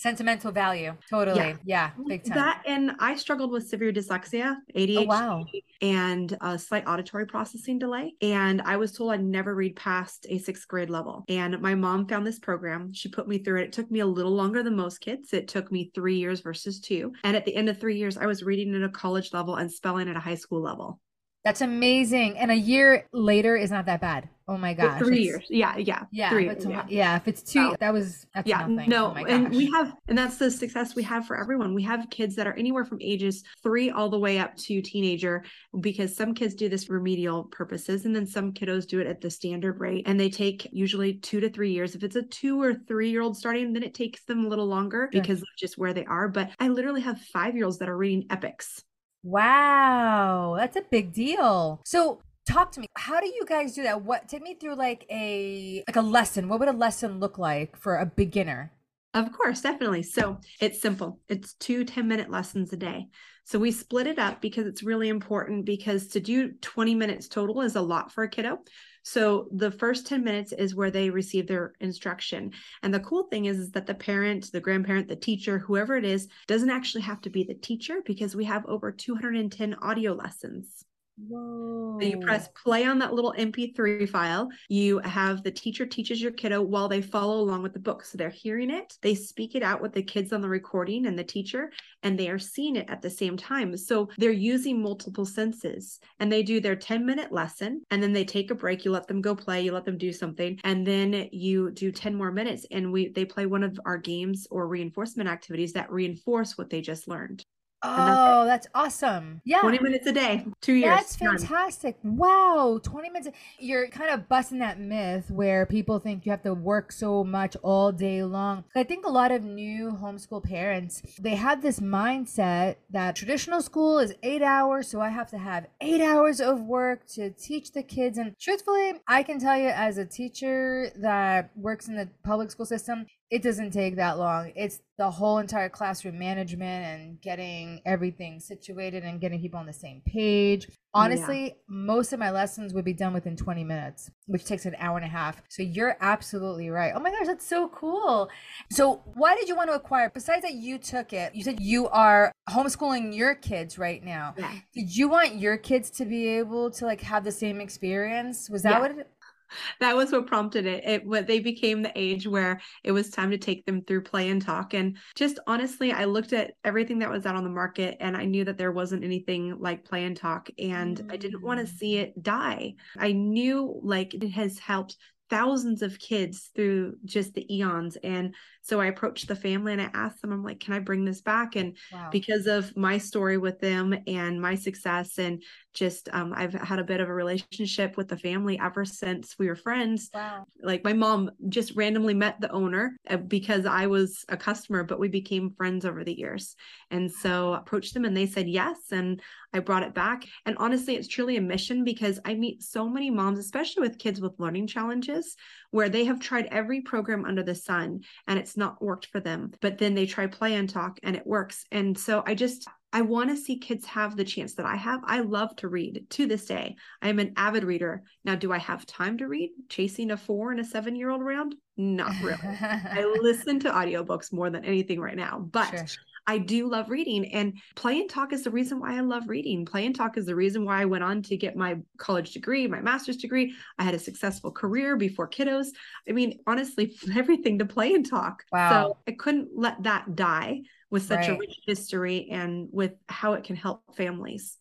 sentimental 0.00 0.50
value. 0.50 0.94
Totally. 1.08 1.38
Yeah, 1.38 1.56
yeah 1.64 1.90
big 2.06 2.24
time. 2.24 2.36
that 2.36 2.62
and 2.66 2.92
i 2.98 3.14
struggled 3.14 3.50
with 3.50 3.68
severe 3.68 3.92
dyslexia 3.92 4.56
adhd 4.74 4.96
oh, 4.96 5.02
wow. 5.04 5.44
and 5.82 6.36
a 6.40 6.58
slight 6.58 6.86
auditory 6.86 7.26
processing 7.26 7.78
delay 7.78 8.14
and 8.22 8.62
i 8.62 8.76
was 8.76 8.92
told 8.92 9.12
i'd 9.12 9.22
never 9.22 9.54
read 9.54 9.76
past 9.76 10.26
a 10.28 10.38
sixth 10.38 10.66
grade 10.68 10.90
level. 10.90 11.24
And 11.28 11.60
my 11.60 11.74
mom 11.74 12.06
found 12.06 12.26
this 12.26 12.38
program. 12.38 12.92
She 12.92 13.08
put 13.08 13.28
me 13.28 13.38
through 13.38 13.60
it. 13.60 13.64
It 13.64 13.72
took 13.72 13.90
me 13.90 14.00
a 14.00 14.06
little 14.06 14.32
longer 14.32 14.62
than 14.62 14.76
most 14.76 14.98
kids. 15.00 15.32
It 15.32 15.48
took 15.48 15.70
me 15.70 15.90
three 15.94 16.16
years 16.16 16.40
versus 16.40 16.80
two. 16.80 17.12
And 17.24 17.36
at 17.36 17.44
the 17.44 17.54
end 17.54 17.68
of 17.68 17.78
three 17.78 17.98
years 17.98 18.16
i 18.16 18.26
was 18.26 18.42
reading 18.42 18.74
at 18.74 18.82
a 18.82 18.88
college 18.88 19.32
level 19.32 19.56
and 19.56 19.70
spelling 19.70 20.08
at 20.08 20.16
a 20.16 20.20
high 20.20 20.34
school 20.34 20.62
level. 20.62 21.00
That's 21.44 21.62
amazing. 21.62 22.36
And 22.38 22.50
a 22.50 22.56
year 22.56 23.06
later 23.12 23.56
is 23.56 23.70
not 23.70 23.86
that 23.86 24.00
bad. 24.00 24.28
Oh 24.50 24.56
my 24.56 24.74
gosh. 24.74 24.98
three 24.98 25.22
years. 25.22 25.46
Yeah. 25.48 25.76
Yeah. 25.76 26.06
Yeah. 26.10 26.30
Three 26.30 26.46
years, 26.46 26.66
yeah. 26.66 26.84
yeah. 26.88 27.16
If 27.16 27.28
it's 27.28 27.40
two, 27.40 27.76
that 27.78 27.92
was, 27.92 28.26
that's 28.34 28.48
yeah. 28.48 28.66
Nothing. 28.66 28.90
No. 28.90 29.14
Oh 29.16 29.24
and 29.24 29.48
we 29.50 29.70
have, 29.70 29.94
and 30.08 30.18
that's 30.18 30.38
the 30.38 30.50
success 30.50 30.96
we 30.96 31.04
have 31.04 31.24
for 31.24 31.40
everyone. 31.40 31.72
We 31.72 31.84
have 31.84 32.10
kids 32.10 32.34
that 32.34 32.48
are 32.48 32.54
anywhere 32.54 32.84
from 32.84 32.98
ages 33.00 33.44
three 33.62 33.90
all 33.90 34.10
the 34.10 34.18
way 34.18 34.40
up 34.40 34.56
to 34.56 34.82
teenager 34.82 35.44
because 35.80 36.16
some 36.16 36.34
kids 36.34 36.54
do 36.54 36.68
this 36.68 36.82
for 36.82 36.94
remedial 36.94 37.44
purposes. 37.44 38.06
And 38.06 38.16
then 38.16 38.26
some 38.26 38.52
kiddos 38.52 38.88
do 38.88 38.98
it 38.98 39.06
at 39.06 39.20
the 39.20 39.30
standard 39.30 39.78
rate 39.78 40.02
and 40.06 40.18
they 40.18 40.28
take 40.28 40.68
usually 40.72 41.14
two 41.14 41.38
to 41.38 41.48
three 41.48 41.70
years. 41.70 41.94
If 41.94 42.02
it's 42.02 42.16
a 42.16 42.22
two 42.22 42.60
or 42.60 42.74
three 42.74 43.10
year 43.10 43.22
old 43.22 43.36
starting, 43.36 43.72
then 43.72 43.84
it 43.84 43.94
takes 43.94 44.24
them 44.24 44.44
a 44.44 44.48
little 44.48 44.66
longer 44.66 45.08
sure. 45.12 45.22
because 45.22 45.40
of 45.40 45.48
just 45.56 45.78
where 45.78 45.94
they 45.94 46.06
are. 46.06 46.26
But 46.26 46.50
I 46.58 46.66
literally 46.66 47.02
have 47.02 47.20
five 47.32 47.54
year 47.54 47.66
olds 47.66 47.78
that 47.78 47.88
are 47.88 47.96
reading 47.96 48.26
epics 48.30 48.82
Wow, 49.22 50.54
that's 50.56 50.76
a 50.76 50.82
big 50.90 51.12
deal. 51.12 51.82
So 51.84 52.22
talk 52.50 52.72
to 52.72 52.80
me. 52.80 52.86
How 52.96 53.20
do 53.20 53.26
you 53.26 53.44
guys 53.46 53.74
do 53.74 53.82
that? 53.84 54.02
What 54.02 54.28
take 54.28 54.42
me 54.42 54.54
through 54.54 54.74
like 54.76 55.06
a 55.10 55.82
like 55.86 55.96
a 55.96 56.02
lesson. 56.02 56.48
What 56.48 56.60
would 56.60 56.68
a 56.68 56.72
lesson 56.72 57.20
look 57.20 57.38
like 57.38 57.76
for 57.76 57.96
a 57.96 58.06
beginner? 58.06 58.72
Of 59.12 59.32
course, 59.32 59.60
definitely. 59.60 60.04
So 60.04 60.38
it's 60.60 60.80
simple. 60.80 61.20
It's 61.28 61.54
two 61.54 61.84
10 61.84 62.06
minute 62.06 62.30
lessons 62.30 62.72
a 62.72 62.76
day. 62.76 63.08
So 63.44 63.58
we 63.58 63.72
split 63.72 64.06
it 64.06 64.20
up 64.20 64.40
because 64.40 64.66
it's 64.66 64.84
really 64.84 65.08
important 65.08 65.66
because 65.66 66.06
to 66.08 66.20
do 66.20 66.52
20 66.60 66.94
minutes 66.94 67.26
total 67.26 67.62
is 67.62 67.74
a 67.74 67.80
lot 67.80 68.12
for 68.12 68.22
a 68.22 68.28
kiddo. 68.28 68.58
So 69.02 69.48
the 69.50 69.70
first 69.72 70.06
10 70.06 70.22
minutes 70.22 70.52
is 70.52 70.76
where 70.76 70.90
they 70.90 71.10
receive 71.10 71.48
their 71.48 71.72
instruction. 71.80 72.52
And 72.82 72.94
the 72.94 73.00
cool 73.00 73.24
thing 73.24 73.46
is, 73.46 73.58
is 73.58 73.70
that 73.72 73.86
the 73.86 73.94
parent, 73.94 74.52
the 74.52 74.60
grandparent, 74.60 75.08
the 75.08 75.16
teacher, 75.16 75.58
whoever 75.58 75.96
it 75.96 76.04
is, 76.04 76.28
doesn't 76.46 76.70
actually 76.70 77.00
have 77.02 77.20
to 77.22 77.30
be 77.30 77.42
the 77.42 77.54
teacher 77.54 78.02
because 78.04 78.36
we 78.36 78.44
have 78.44 78.64
over 78.66 78.92
210 78.92 79.74
audio 79.82 80.12
lessons. 80.12 80.84
Whoa. 81.28 81.98
So 82.00 82.06
you 82.06 82.18
press 82.18 82.48
play 82.48 82.84
on 82.84 82.98
that 83.00 83.12
little 83.12 83.34
MP3 83.36 84.08
file. 84.08 84.48
You 84.68 85.00
have 85.00 85.42
the 85.42 85.50
teacher 85.50 85.84
teaches 85.84 86.22
your 86.22 86.32
kiddo 86.32 86.62
while 86.62 86.88
they 86.88 87.02
follow 87.02 87.40
along 87.40 87.62
with 87.62 87.74
the 87.74 87.78
book. 87.78 88.04
So 88.04 88.16
they're 88.16 88.30
hearing 88.30 88.70
it, 88.70 88.96
they 89.02 89.14
speak 89.14 89.54
it 89.54 89.62
out 89.62 89.82
with 89.82 89.92
the 89.92 90.02
kids 90.02 90.32
on 90.32 90.40
the 90.40 90.48
recording 90.48 91.06
and 91.06 91.18
the 91.18 91.24
teacher, 91.24 91.70
and 92.02 92.18
they 92.18 92.30
are 92.30 92.38
seeing 92.38 92.76
it 92.76 92.88
at 92.88 93.02
the 93.02 93.10
same 93.10 93.36
time. 93.36 93.76
So 93.76 94.08
they're 94.16 94.30
using 94.30 94.82
multiple 94.82 95.26
senses 95.26 96.00
and 96.20 96.32
they 96.32 96.42
do 96.42 96.60
their 96.60 96.76
10 96.76 97.04
minute 97.04 97.32
lesson 97.32 97.82
and 97.90 98.02
then 98.02 98.12
they 98.12 98.24
take 98.24 98.50
a 98.50 98.54
break. 98.54 98.84
You 98.84 98.92
let 98.92 99.06
them 99.06 99.20
go 99.20 99.34
play, 99.34 99.60
you 99.62 99.72
let 99.72 99.84
them 99.84 99.98
do 99.98 100.12
something, 100.12 100.58
and 100.64 100.86
then 100.86 101.28
you 101.32 101.70
do 101.72 101.92
10 101.92 102.14
more 102.14 102.32
minutes 102.32 102.66
and 102.70 102.92
we 102.92 103.08
they 103.08 103.24
play 103.24 103.46
one 103.46 103.62
of 103.62 103.78
our 103.84 103.98
games 103.98 104.46
or 104.50 104.68
reinforcement 104.68 105.28
activities 105.28 105.74
that 105.74 105.90
reinforce 105.90 106.56
what 106.56 106.70
they 106.70 106.80
just 106.80 107.08
learned. 107.08 107.44
Oh, 107.82 108.44
that's 108.44 108.66
awesome. 108.74 109.40
Yeah. 109.44 109.60
20 109.60 109.78
minutes 109.78 110.06
a 110.06 110.12
day, 110.12 110.46
two 110.60 110.74
years. 110.74 110.90
That's 110.96 111.16
fantastic. 111.16 111.96
Wow. 112.02 112.80
20 112.82 113.10
minutes. 113.10 113.36
You're 113.58 113.88
kind 113.88 114.10
of 114.10 114.28
busting 114.28 114.58
that 114.58 114.78
myth 114.78 115.30
where 115.30 115.64
people 115.66 115.98
think 115.98 116.26
you 116.26 116.30
have 116.30 116.42
to 116.42 116.54
work 116.54 116.92
so 116.92 117.24
much 117.24 117.56
all 117.62 117.90
day 117.92 118.22
long. 118.22 118.64
I 118.76 118.82
think 118.82 119.06
a 119.06 119.10
lot 119.10 119.32
of 119.32 119.44
new 119.44 119.90
homeschool 119.92 120.44
parents, 120.44 121.02
they 121.18 121.36
have 121.36 121.62
this 121.62 121.80
mindset 121.80 122.76
that 122.90 123.16
traditional 123.16 123.62
school 123.62 123.98
is 123.98 124.14
eight 124.22 124.42
hours. 124.42 124.88
So 124.88 125.00
I 125.00 125.08
have 125.08 125.30
to 125.30 125.38
have 125.38 125.66
eight 125.80 126.00
hours 126.02 126.40
of 126.40 126.60
work 126.60 127.06
to 127.14 127.30
teach 127.30 127.72
the 127.72 127.82
kids. 127.82 128.18
And 128.18 128.38
truthfully, 128.38 128.94
I 129.08 129.22
can 129.22 129.38
tell 129.38 129.56
you 129.56 129.68
as 129.68 129.96
a 129.96 130.04
teacher 130.04 130.90
that 130.96 131.50
works 131.56 131.88
in 131.88 131.96
the 131.96 132.08
public 132.24 132.50
school 132.50 132.66
system, 132.66 133.06
it 133.30 133.42
doesn't 133.42 133.70
take 133.70 133.94
that 133.96 134.18
long. 134.18 134.52
It's 134.56 134.80
the 134.98 135.08
whole 135.08 135.38
entire 135.38 135.68
classroom 135.68 136.18
management 136.18 136.84
and 136.84 137.20
getting 137.20 137.80
everything 137.86 138.40
situated 138.40 139.04
and 139.04 139.20
getting 139.20 139.40
people 139.40 139.60
on 139.60 139.66
the 139.66 139.72
same 139.72 140.02
page. 140.04 140.66
Honestly, 140.92 141.44
yeah. 141.44 141.52
most 141.68 142.12
of 142.12 142.18
my 142.18 142.32
lessons 142.32 142.74
would 142.74 142.84
be 142.84 142.92
done 142.92 143.14
within 143.14 143.36
20 143.36 143.62
minutes, 143.62 144.10
which 144.26 144.44
takes 144.44 144.66
an 144.66 144.74
hour 144.78 144.96
and 144.96 145.06
a 145.06 145.08
half. 145.08 145.40
So 145.48 145.62
you're 145.62 145.96
absolutely 146.00 146.70
right. 146.70 146.92
Oh 146.94 146.98
my 146.98 147.10
gosh, 147.12 147.28
that's 147.28 147.46
so 147.46 147.68
cool. 147.68 148.28
So, 148.72 149.00
why 149.14 149.36
did 149.36 149.48
you 149.48 149.54
want 149.54 149.70
to 149.70 149.74
acquire? 149.74 150.10
Besides 150.12 150.42
that, 150.42 150.54
you 150.54 150.76
took 150.78 151.12
it, 151.12 151.32
you 151.32 151.44
said 151.44 151.60
you 151.60 151.86
are 151.88 152.32
homeschooling 152.50 153.16
your 153.16 153.36
kids 153.36 153.78
right 153.78 154.04
now. 154.04 154.34
Yeah. 154.36 154.52
Did 154.74 154.96
you 154.96 155.08
want 155.08 155.36
your 155.36 155.56
kids 155.56 155.88
to 155.90 156.04
be 156.04 156.26
able 156.26 156.72
to 156.72 156.84
like 156.84 157.00
have 157.02 157.22
the 157.22 157.32
same 157.32 157.60
experience? 157.60 158.50
Was 158.50 158.64
that 158.64 158.72
yeah. 158.72 158.80
what 158.80 158.90
it 158.90 159.08
that 159.80 159.96
was 159.96 160.12
what 160.12 160.26
prompted 160.26 160.66
it. 160.66 160.84
It 160.84 161.06
what 161.06 161.26
they 161.26 161.40
became 161.40 161.82
the 161.82 161.92
age 161.94 162.26
where 162.26 162.60
it 162.84 162.92
was 162.92 163.10
time 163.10 163.30
to 163.30 163.38
take 163.38 163.64
them 163.66 163.82
through 163.82 164.02
play 164.02 164.30
and 164.30 164.40
talk. 164.40 164.74
And 164.74 164.96
just 165.14 165.38
honestly, 165.46 165.92
I 165.92 166.04
looked 166.04 166.32
at 166.32 166.52
everything 166.64 166.98
that 167.00 167.10
was 167.10 167.26
out 167.26 167.36
on 167.36 167.44
the 167.44 167.50
market 167.50 167.96
and 168.00 168.16
I 168.16 168.24
knew 168.24 168.44
that 168.44 168.58
there 168.58 168.72
wasn't 168.72 169.04
anything 169.04 169.58
like 169.58 169.84
play 169.84 170.04
and 170.04 170.16
talk. 170.16 170.48
And 170.58 170.98
mm-hmm. 170.98 171.10
I 171.10 171.16
didn't 171.16 171.42
want 171.42 171.60
to 171.60 171.72
mm. 171.72 171.78
see 171.78 171.96
it 171.98 172.22
die. 172.22 172.74
I 172.98 173.12
knew 173.12 173.80
like 173.82 174.14
it 174.14 174.28
has 174.30 174.58
helped 174.58 174.96
thousands 175.30 175.80
of 175.80 175.98
kids 175.98 176.50
through 176.54 176.96
just 177.04 177.32
the 177.34 177.54
eons 177.54 177.96
and 178.02 178.34
so 178.62 178.80
i 178.80 178.86
approached 178.86 179.28
the 179.28 179.36
family 179.36 179.72
and 179.72 179.80
i 179.80 179.88
asked 179.94 180.20
them 180.20 180.32
i'm 180.32 180.42
like 180.42 180.58
can 180.58 180.74
i 180.74 180.80
bring 180.80 181.04
this 181.04 181.20
back 181.20 181.54
and 181.54 181.76
wow. 181.92 182.08
because 182.10 182.48
of 182.48 182.76
my 182.76 182.98
story 182.98 183.38
with 183.38 183.60
them 183.60 183.96
and 184.08 184.42
my 184.42 184.56
success 184.56 185.18
and 185.18 185.40
just 185.72 186.08
um, 186.12 186.32
i've 186.36 186.52
had 186.52 186.78
a 186.78 186.84
bit 186.84 187.00
of 187.00 187.08
a 187.08 187.14
relationship 187.14 187.96
with 187.96 188.08
the 188.08 188.16
family 188.16 188.58
ever 188.58 188.84
since 188.84 189.36
we 189.38 189.48
were 189.48 189.56
friends 189.56 190.10
wow. 190.12 190.44
like 190.62 190.84
my 190.84 190.92
mom 190.92 191.30
just 191.48 191.74
randomly 191.76 192.14
met 192.14 192.40
the 192.40 192.50
owner 192.50 192.96
uh, 193.08 193.16
because 193.16 193.66
i 193.66 193.86
was 193.86 194.24
a 194.28 194.36
customer 194.36 194.84
but 194.84 195.00
we 195.00 195.08
became 195.08 195.50
friends 195.50 195.84
over 195.84 196.04
the 196.04 196.18
years 196.18 196.56
and 196.90 197.10
so 197.10 197.54
approached 197.54 197.94
them 197.94 198.04
and 198.04 198.16
they 198.16 198.26
said 198.26 198.48
yes 198.48 198.78
and 198.92 199.20
I 199.52 199.60
brought 199.60 199.82
it 199.82 199.94
back. 199.94 200.24
And 200.46 200.56
honestly, 200.58 200.96
it's 200.96 201.08
truly 201.08 201.36
a 201.36 201.40
mission 201.40 201.84
because 201.84 202.20
I 202.24 202.34
meet 202.34 202.62
so 202.62 202.88
many 202.88 203.10
moms, 203.10 203.38
especially 203.38 203.82
with 203.82 203.98
kids 203.98 204.20
with 204.20 204.38
learning 204.38 204.68
challenges, 204.68 205.36
where 205.70 205.88
they 205.88 206.04
have 206.04 206.20
tried 206.20 206.46
every 206.46 206.80
program 206.82 207.24
under 207.24 207.42
the 207.42 207.54
sun 207.54 208.02
and 208.26 208.38
it's 208.38 208.56
not 208.56 208.82
worked 208.82 209.06
for 209.06 209.20
them. 209.20 209.52
But 209.60 209.78
then 209.78 209.94
they 209.94 210.06
try 210.06 210.26
play 210.26 210.54
and 210.54 210.68
talk 210.68 211.00
and 211.02 211.16
it 211.16 211.26
works. 211.26 211.64
And 211.72 211.98
so 211.98 212.22
I 212.26 212.34
just, 212.34 212.66
I 212.92 213.02
want 213.02 213.30
to 213.30 213.36
see 213.36 213.58
kids 213.58 213.86
have 213.86 214.16
the 214.16 214.24
chance 214.24 214.54
that 214.54 214.66
I 214.66 214.76
have. 214.76 215.00
I 215.04 215.20
love 215.20 215.54
to 215.56 215.68
read 215.68 216.06
to 216.10 216.26
this 216.26 216.46
day. 216.46 216.76
I 217.00 217.08
am 217.08 217.18
an 217.18 217.32
avid 217.36 217.64
reader. 217.64 218.02
Now, 218.24 218.34
do 218.34 218.52
I 218.52 218.58
have 218.58 218.84
time 218.86 219.18
to 219.18 219.28
read? 219.28 219.50
Chasing 219.68 220.10
a 220.10 220.16
four 220.16 220.50
and 220.50 220.60
a 220.60 220.64
seven 220.64 220.96
year 220.96 221.10
old 221.10 221.22
around? 221.22 221.54
Not 221.76 222.12
really. 222.22 222.38
I 222.42 223.04
listen 223.20 223.60
to 223.60 223.70
audiobooks 223.70 224.32
more 224.32 224.50
than 224.50 224.64
anything 224.64 225.00
right 225.00 225.16
now, 225.16 225.38
but 225.38 225.70
sure. 225.70 225.86
I 226.30 226.38
do 226.38 226.68
love 226.68 226.90
reading. 226.90 227.32
And 227.32 227.58
play 227.74 227.98
and 227.98 228.08
talk 228.08 228.32
is 228.32 228.44
the 228.44 228.52
reason 228.52 228.78
why 228.78 228.96
I 228.96 229.00
love 229.00 229.28
reading. 229.28 229.66
Play 229.66 229.84
and 229.84 229.96
talk 229.96 230.16
is 230.16 230.26
the 230.26 230.36
reason 230.36 230.64
why 230.64 230.80
I 230.80 230.84
went 230.84 231.02
on 231.02 231.22
to 231.22 231.36
get 231.36 231.56
my 231.56 231.78
college 231.98 232.30
degree, 232.30 232.68
my 232.68 232.80
master's 232.80 233.16
degree. 233.16 233.52
I 233.80 233.82
had 233.82 233.94
a 233.94 233.98
successful 233.98 234.52
career 234.52 234.96
before 234.96 235.28
kiddos. 235.28 235.66
I 236.08 236.12
mean, 236.12 236.38
honestly, 236.46 236.94
everything 237.16 237.58
to 237.58 237.64
play 237.64 237.94
and 237.94 238.08
talk. 238.08 238.44
Wow. 238.52 238.70
So 238.70 238.98
I 239.08 239.12
couldn't 239.12 239.48
let 239.56 239.82
that 239.82 240.14
die 240.14 240.60
with 240.88 241.02
such 241.02 241.26
right. 241.26 241.30
a 241.30 241.36
rich 241.36 241.58
history 241.66 242.28
and 242.30 242.68
with 242.70 242.92
how 243.08 243.32
it 243.32 243.42
can 243.42 243.56
help 243.56 243.96
families 243.96 244.56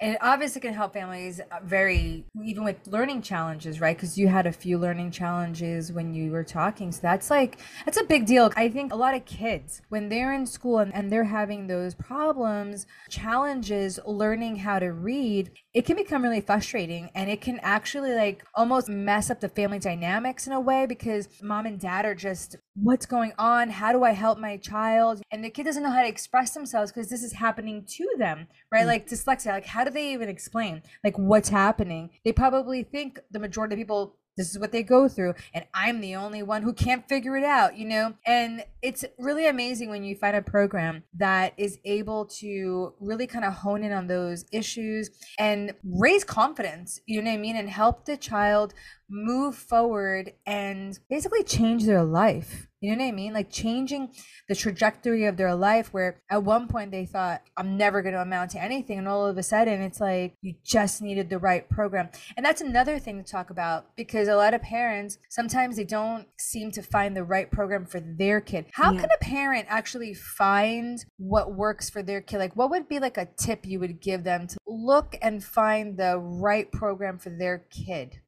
and 0.00 0.14
it 0.14 0.18
obviously 0.20 0.60
can 0.60 0.74
help 0.74 0.92
families 0.94 1.40
uh, 1.40 1.58
very 1.64 2.24
even 2.44 2.64
with 2.64 2.76
learning 2.86 3.22
challenges 3.22 3.80
right? 3.80 3.96
Because 3.96 4.18
you 4.18 4.28
had 4.28 4.46
a 4.46 4.52
few 4.52 4.78
learning 4.78 5.10
challenges 5.10 5.92
when 5.92 6.14
you 6.14 6.30
were 6.30 6.44
talking. 6.44 6.92
So 6.92 7.00
that's 7.02 7.30
like 7.30 7.58
that's 7.84 8.00
a 8.00 8.04
big 8.04 8.26
deal. 8.26 8.50
I 8.56 8.68
think 8.68 8.92
a 8.92 8.96
lot 8.96 9.14
of 9.14 9.24
kids 9.24 9.82
when 9.88 10.08
they're 10.08 10.32
in 10.32 10.46
school 10.46 10.78
and, 10.78 10.94
and 10.94 11.10
they're 11.10 11.24
having 11.24 11.66
those 11.66 11.94
problems 11.94 12.86
challenges 13.08 13.98
learning 14.06 14.56
how 14.56 14.78
to 14.78 14.92
read 14.92 15.50
it 15.72 15.86
can 15.86 15.96
become 15.96 16.22
really 16.22 16.40
frustrating. 16.40 17.10
And 17.14 17.30
it 17.30 17.40
can 17.40 17.60
actually 17.60 18.14
like 18.14 18.44
almost 18.54 18.88
mess 18.88 19.30
up 19.30 19.40
the 19.40 19.48
family 19.48 19.78
dynamics 19.78 20.46
in 20.46 20.52
a 20.52 20.60
way 20.60 20.86
because 20.86 21.28
mom 21.42 21.66
and 21.66 21.78
dad 21.78 22.04
are 22.04 22.14
just 22.14 22.56
what's 22.74 23.06
going 23.06 23.32
on? 23.38 23.70
How 23.70 23.92
do 23.92 24.04
i 24.04 24.12
help 24.12 24.38
my 24.38 24.56
child? 24.56 25.22
And 25.30 25.44
the 25.44 25.50
kid 25.50 25.64
doesn't 25.64 25.82
know 25.82 25.90
how 25.90 26.02
to 26.02 26.08
express 26.08 26.52
themselves 26.52 26.92
because 26.92 27.10
this 27.10 27.22
is 27.22 27.32
happening 27.32 27.84
to 27.86 28.08
them 28.18 28.46
right? 28.72 28.80
Mm-hmm. 28.80 28.88
like 28.88 29.08
dyslexia 29.08 29.52
like 29.52 29.66
how 29.66 29.84
do 29.84 29.90
they 29.90 30.12
even 30.12 30.28
explain 30.28 30.82
like 31.04 31.18
what's 31.18 31.48
happening? 31.48 32.10
They 32.24 32.32
probably 32.32 32.82
think 32.82 33.20
the 33.30 33.38
majority 33.38 33.74
of 33.74 33.78
people 33.78 34.16
this 34.36 34.50
is 34.50 34.58
what 34.58 34.72
they 34.72 34.82
go 34.82 35.08
through 35.08 35.34
and 35.52 35.66
i'm 35.74 36.00
the 36.00 36.14
only 36.14 36.42
one 36.42 36.62
who 36.62 36.72
can't 36.72 37.08
figure 37.08 37.36
it 37.36 37.44
out 37.44 37.76
you 37.76 37.86
know? 37.86 38.14
And 38.26 38.64
it's 38.80 39.04
really 39.18 39.46
amazing 39.46 39.90
when 39.90 40.04
you 40.04 40.16
find 40.16 40.36
a 40.36 40.42
program 40.42 41.02
that 41.14 41.52
is 41.58 41.78
able 41.84 42.26
to 42.40 42.94
really 43.00 43.26
kind 43.26 43.44
of 43.44 43.52
hone 43.52 43.82
in 43.82 43.92
on 43.92 44.06
those 44.06 44.46
issues 44.52 45.10
and 45.38 45.74
raise 45.84 46.24
confidence 46.24 47.00
you 47.06 47.20
know 47.20 47.30
what 47.30 47.34
i 47.34 47.40
mean 47.40 47.56
and 47.56 47.68
help 47.68 48.06
the 48.06 48.16
child 48.16 48.72
move 49.10 49.56
forward 49.56 50.32
and 50.46 50.98
basically 51.08 51.42
change 51.42 51.84
their 51.84 52.04
life. 52.04 52.68
You 52.80 52.96
know 52.96 53.04
what 53.04 53.10
I 53.10 53.12
mean? 53.12 53.34
Like 53.34 53.50
changing 53.50 54.10
the 54.48 54.54
trajectory 54.54 55.26
of 55.26 55.36
their 55.36 55.54
life 55.54 55.92
where 55.92 56.22
at 56.30 56.44
one 56.44 56.66
point 56.66 56.90
they 56.90 57.04
thought, 57.04 57.42
I'm 57.54 57.76
never 57.76 58.00
going 58.00 58.14
to 58.14 58.22
amount 58.22 58.52
to 58.52 58.62
anything. 58.62 58.98
And 58.98 59.06
all 59.06 59.26
of 59.26 59.36
a 59.36 59.42
sudden 59.42 59.82
it's 59.82 60.00
like 60.00 60.32
you 60.40 60.54
just 60.64 61.02
needed 61.02 61.28
the 61.28 61.38
right 61.38 61.68
program. 61.68 62.08
And 62.38 62.46
that's 62.46 62.62
another 62.62 62.98
thing 62.98 63.22
to 63.22 63.30
talk 63.30 63.50
about 63.50 63.94
because 63.96 64.28
a 64.28 64.36
lot 64.36 64.54
of 64.54 64.62
parents 64.62 65.18
sometimes 65.28 65.76
they 65.76 65.84
don't 65.84 66.26
seem 66.38 66.70
to 66.70 66.80
find 66.80 67.14
the 67.14 67.24
right 67.24 67.50
program 67.50 67.84
for 67.84 68.00
their 68.00 68.40
kid. 68.40 68.66
How 68.72 68.92
yeah. 68.92 69.00
can 69.00 69.10
a 69.14 69.24
parent 69.24 69.66
actually 69.68 70.14
find 70.14 71.04
what 71.18 71.54
works 71.54 71.90
for 71.90 72.02
their 72.02 72.22
kid? 72.22 72.38
Like, 72.38 72.56
what 72.56 72.70
would 72.70 72.88
be 72.88 72.98
like 72.98 73.18
a 73.18 73.28
tip 73.36 73.66
you 73.66 73.78
would 73.80 74.00
give 74.00 74.24
them 74.24 74.46
to 74.46 74.56
look 74.66 75.16
and 75.20 75.44
find 75.44 75.98
the 75.98 76.18
right 76.18 76.72
program 76.72 77.18
for 77.18 77.28
their 77.28 77.66
kid? 77.70 78.20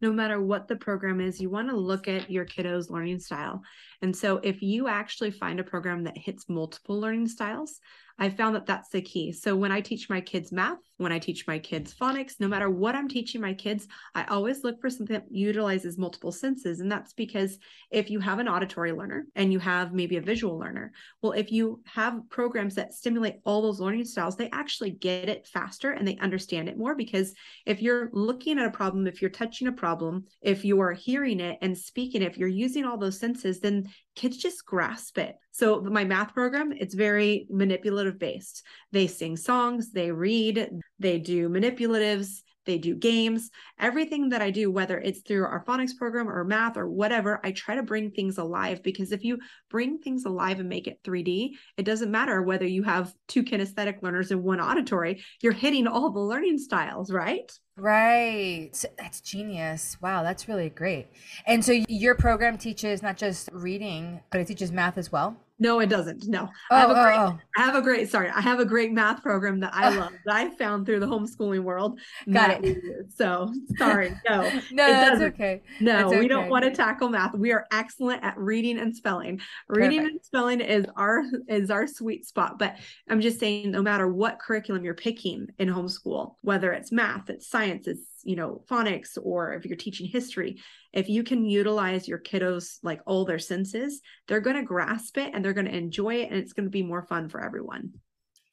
No 0.00 0.12
matter 0.12 0.40
what 0.40 0.68
the 0.68 0.76
program 0.76 1.20
is, 1.20 1.40
you 1.40 1.50
want 1.50 1.68
to 1.68 1.76
look 1.76 2.08
at 2.08 2.30
your 2.30 2.44
kiddo's 2.44 2.90
learning 2.90 3.18
style. 3.18 3.62
And 4.02 4.14
so 4.14 4.38
if 4.38 4.62
you 4.62 4.88
actually 4.88 5.30
find 5.30 5.60
a 5.60 5.64
program 5.64 6.04
that 6.04 6.16
hits 6.16 6.48
multiple 6.48 7.00
learning 7.00 7.28
styles, 7.28 7.80
I 8.18 8.30
found 8.30 8.56
that 8.56 8.66
that's 8.66 8.88
the 8.88 9.00
key. 9.00 9.32
So 9.32 9.54
when 9.54 9.70
I 9.70 9.80
teach 9.80 10.10
my 10.10 10.20
kids 10.20 10.50
math, 10.50 10.78
when 10.96 11.12
I 11.12 11.20
teach 11.20 11.46
my 11.46 11.58
kids 11.58 11.94
phonics, 11.94 12.40
no 12.40 12.48
matter 12.48 12.68
what 12.68 12.96
I'm 12.96 13.08
teaching 13.08 13.40
my 13.40 13.54
kids, 13.54 13.86
I 14.14 14.24
always 14.24 14.64
look 14.64 14.80
for 14.80 14.90
something 14.90 15.14
that 15.14 15.30
utilizes 15.30 15.96
multiple 15.96 16.32
senses. 16.32 16.80
And 16.80 16.90
that's 16.90 17.12
because 17.12 17.58
if 17.92 18.10
you 18.10 18.18
have 18.18 18.40
an 18.40 18.48
auditory 18.48 18.90
learner 18.90 19.26
and 19.36 19.52
you 19.52 19.60
have 19.60 19.92
maybe 19.92 20.16
a 20.16 20.20
visual 20.20 20.58
learner, 20.58 20.92
well, 21.22 21.32
if 21.32 21.52
you 21.52 21.80
have 21.86 22.28
programs 22.28 22.74
that 22.74 22.92
stimulate 22.92 23.36
all 23.44 23.62
those 23.62 23.80
learning 23.80 24.04
styles, 24.04 24.36
they 24.36 24.50
actually 24.50 24.90
get 24.90 25.28
it 25.28 25.46
faster 25.46 25.92
and 25.92 26.06
they 26.06 26.16
understand 26.16 26.68
it 26.68 26.76
more. 26.76 26.96
Because 26.96 27.34
if 27.66 27.80
you're 27.80 28.10
looking 28.12 28.58
at 28.58 28.66
a 28.66 28.70
problem, 28.70 29.06
if 29.06 29.22
you're 29.22 29.30
touching 29.30 29.68
a 29.68 29.72
problem, 29.72 30.24
if 30.42 30.64
you 30.64 30.80
are 30.80 30.92
hearing 30.92 31.38
it 31.38 31.58
and 31.62 31.78
speaking, 31.78 32.22
if 32.22 32.36
you're 32.36 32.48
using 32.48 32.84
all 32.84 32.98
those 32.98 33.20
senses, 33.20 33.60
then 33.60 33.88
kids 34.16 34.36
just 34.36 34.66
grasp 34.66 35.16
it. 35.18 35.36
So 35.58 35.80
my 35.80 36.04
math 36.04 36.34
program, 36.34 36.70
it's 36.70 36.94
very 36.94 37.48
manipulative 37.50 38.16
based. 38.16 38.64
They 38.92 39.08
sing 39.08 39.36
songs, 39.36 39.90
they 39.90 40.12
read, 40.12 40.70
they 41.00 41.18
do 41.18 41.48
manipulatives, 41.48 42.42
they 42.64 42.78
do 42.78 42.94
games, 42.94 43.50
everything 43.80 44.28
that 44.28 44.40
I 44.40 44.52
do, 44.52 44.70
whether 44.70 45.00
it's 45.00 45.22
through 45.22 45.46
our 45.46 45.64
phonics 45.64 45.96
program 45.96 46.28
or 46.28 46.44
math 46.44 46.76
or 46.76 46.86
whatever, 46.86 47.40
I 47.42 47.50
try 47.50 47.74
to 47.74 47.82
bring 47.82 48.12
things 48.12 48.38
alive 48.38 48.84
because 48.84 49.10
if 49.10 49.24
you 49.24 49.40
bring 49.68 49.98
things 49.98 50.26
alive 50.26 50.60
and 50.60 50.68
make 50.68 50.86
it 50.86 51.02
3D, 51.02 51.54
it 51.76 51.82
doesn't 51.82 52.12
matter 52.12 52.40
whether 52.40 52.66
you 52.66 52.84
have 52.84 53.12
two 53.26 53.42
kinesthetic 53.42 54.00
learners 54.00 54.30
and 54.30 54.44
one 54.44 54.60
auditory, 54.60 55.24
you're 55.42 55.52
hitting 55.52 55.88
all 55.88 56.10
the 56.10 56.20
learning 56.20 56.58
styles, 56.58 57.10
right? 57.10 57.50
Right. 57.76 58.70
That's 58.96 59.20
genius. 59.22 59.96
Wow, 60.00 60.22
that's 60.22 60.46
really 60.46 60.70
great. 60.70 61.08
And 61.46 61.64
so 61.64 61.72
your 61.88 62.14
program 62.14 62.58
teaches 62.58 63.02
not 63.02 63.16
just 63.16 63.48
reading, 63.52 64.20
but 64.30 64.40
it 64.40 64.46
teaches 64.46 64.70
math 64.70 64.98
as 64.98 65.10
well? 65.10 65.36
No, 65.60 65.80
it 65.80 65.88
doesn't. 65.88 66.28
No, 66.28 66.48
oh, 66.70 66.76
I 66.76 66.80
have 66.80 66.90
oh, 66.90 66.94
a 66.94 66.96
oh, 66.96 67.02
great, 67.02 67.16
oh. 67.16 67.38
I 67.56 67.64
have 67.64 67.74
a 67.74 67.82
great, 67.82 68.10
sorry, 68.10 68.30
I 68.30 68.40
have 68.40 68.60
a 68.60 68.64
great 68.64 68.92
math 68.92 69.22
program 69.22 69.60
that 69.60 69.74
I 69.74 69.96
love 69.96 70.12
that 70.26 70.36
I 70.36 70.50
found 70.50 70.86
through 70.86 71.00
the 71.00 71.06
homeschooling 71.06 71.62
world. 71.62 71.98
Got 72.30 72.64
it. 72.64 73.10
So 73.14 73.52
sorry, 73.76 74.10
no, 74.28 74.42
no, 74.72 74.86
that's 74.86 75.20
okay. 75.20 75.62
No, 75.80 76.10
that's 76.10 76.20
we 76.20 76.28
don't 76.28 76.48
want 76.48 76.64
to 76.64 76.70
tackle 76.70 77.08
math. 77.08 77.34
We 77.34 77.52
are 77.52 77.66
excellent 77.72 78.22
at 78.22 78.38
reading 78.38 78.78
and 78.78 78.94
spelling. 78.94 79.40
Reading 79.68 79.98
Perfect. 79.98 80.12
and 80.12 80.24
spelling 80.24 80.60
is 80.60 80.86
our 80.96 81.24
is 81.48 81.70
our 81.70 81.86
sweet 81.86 82.26
spot. 82.26 82.58
But 82.58 82.76
I'm 83.08 83.20
just 83.20 83.40
saying, 83.40 83.70
no 83.70 83.82
matter 83.82 84.06
what 84.08 84.38
curriculum 84.38 84.84
you're 84.84 84.94
picking 84.94 85.48
in 85.58 85.68
homeschool, 85.68 86.34
whether 86.42 86.72
it's 86.72 86.92
math, 86.92 87.30
it's 87.30 87.48
science, 87.48 87.86
it's 87.86 88.02
you 88.24 88.36
know 88.36 88.62
phonics 88.70 89.16
or 89.20 89.54
if 89.54 89.64
you're 89.64 89.76
teaching 89.76 90.06
history 90.06 90.60
if 90.98 91.08
you 91.08 91.22
can 91.22 91.44
utilize 91.44 92.08
your 92.08 92.18
kiddos 92.18 92.78
like 92.82 93.00
all 93.06 93.24
their 93.24 93.38
senses 93.38 94.00
they're 94.26 94.40
going 94.40 94.56
to 94.56 94.62
grasp 94.62 95.16
it 95.18 95.30
and 95.32 95.44
they're 95.44 95.52
going 95.52 95.66
to 95.66 95.76
enjoy 95.76 96.14
it 96.16 96.30
and 96.30 96.38
it's 96.38 96.52
going 96.52 96.66
to 96.66 96.70
be 96.70 96.82
more 96.82 97.02
fun 97.02 97.28
for 97.28 97.42
everyone 97.42 97.92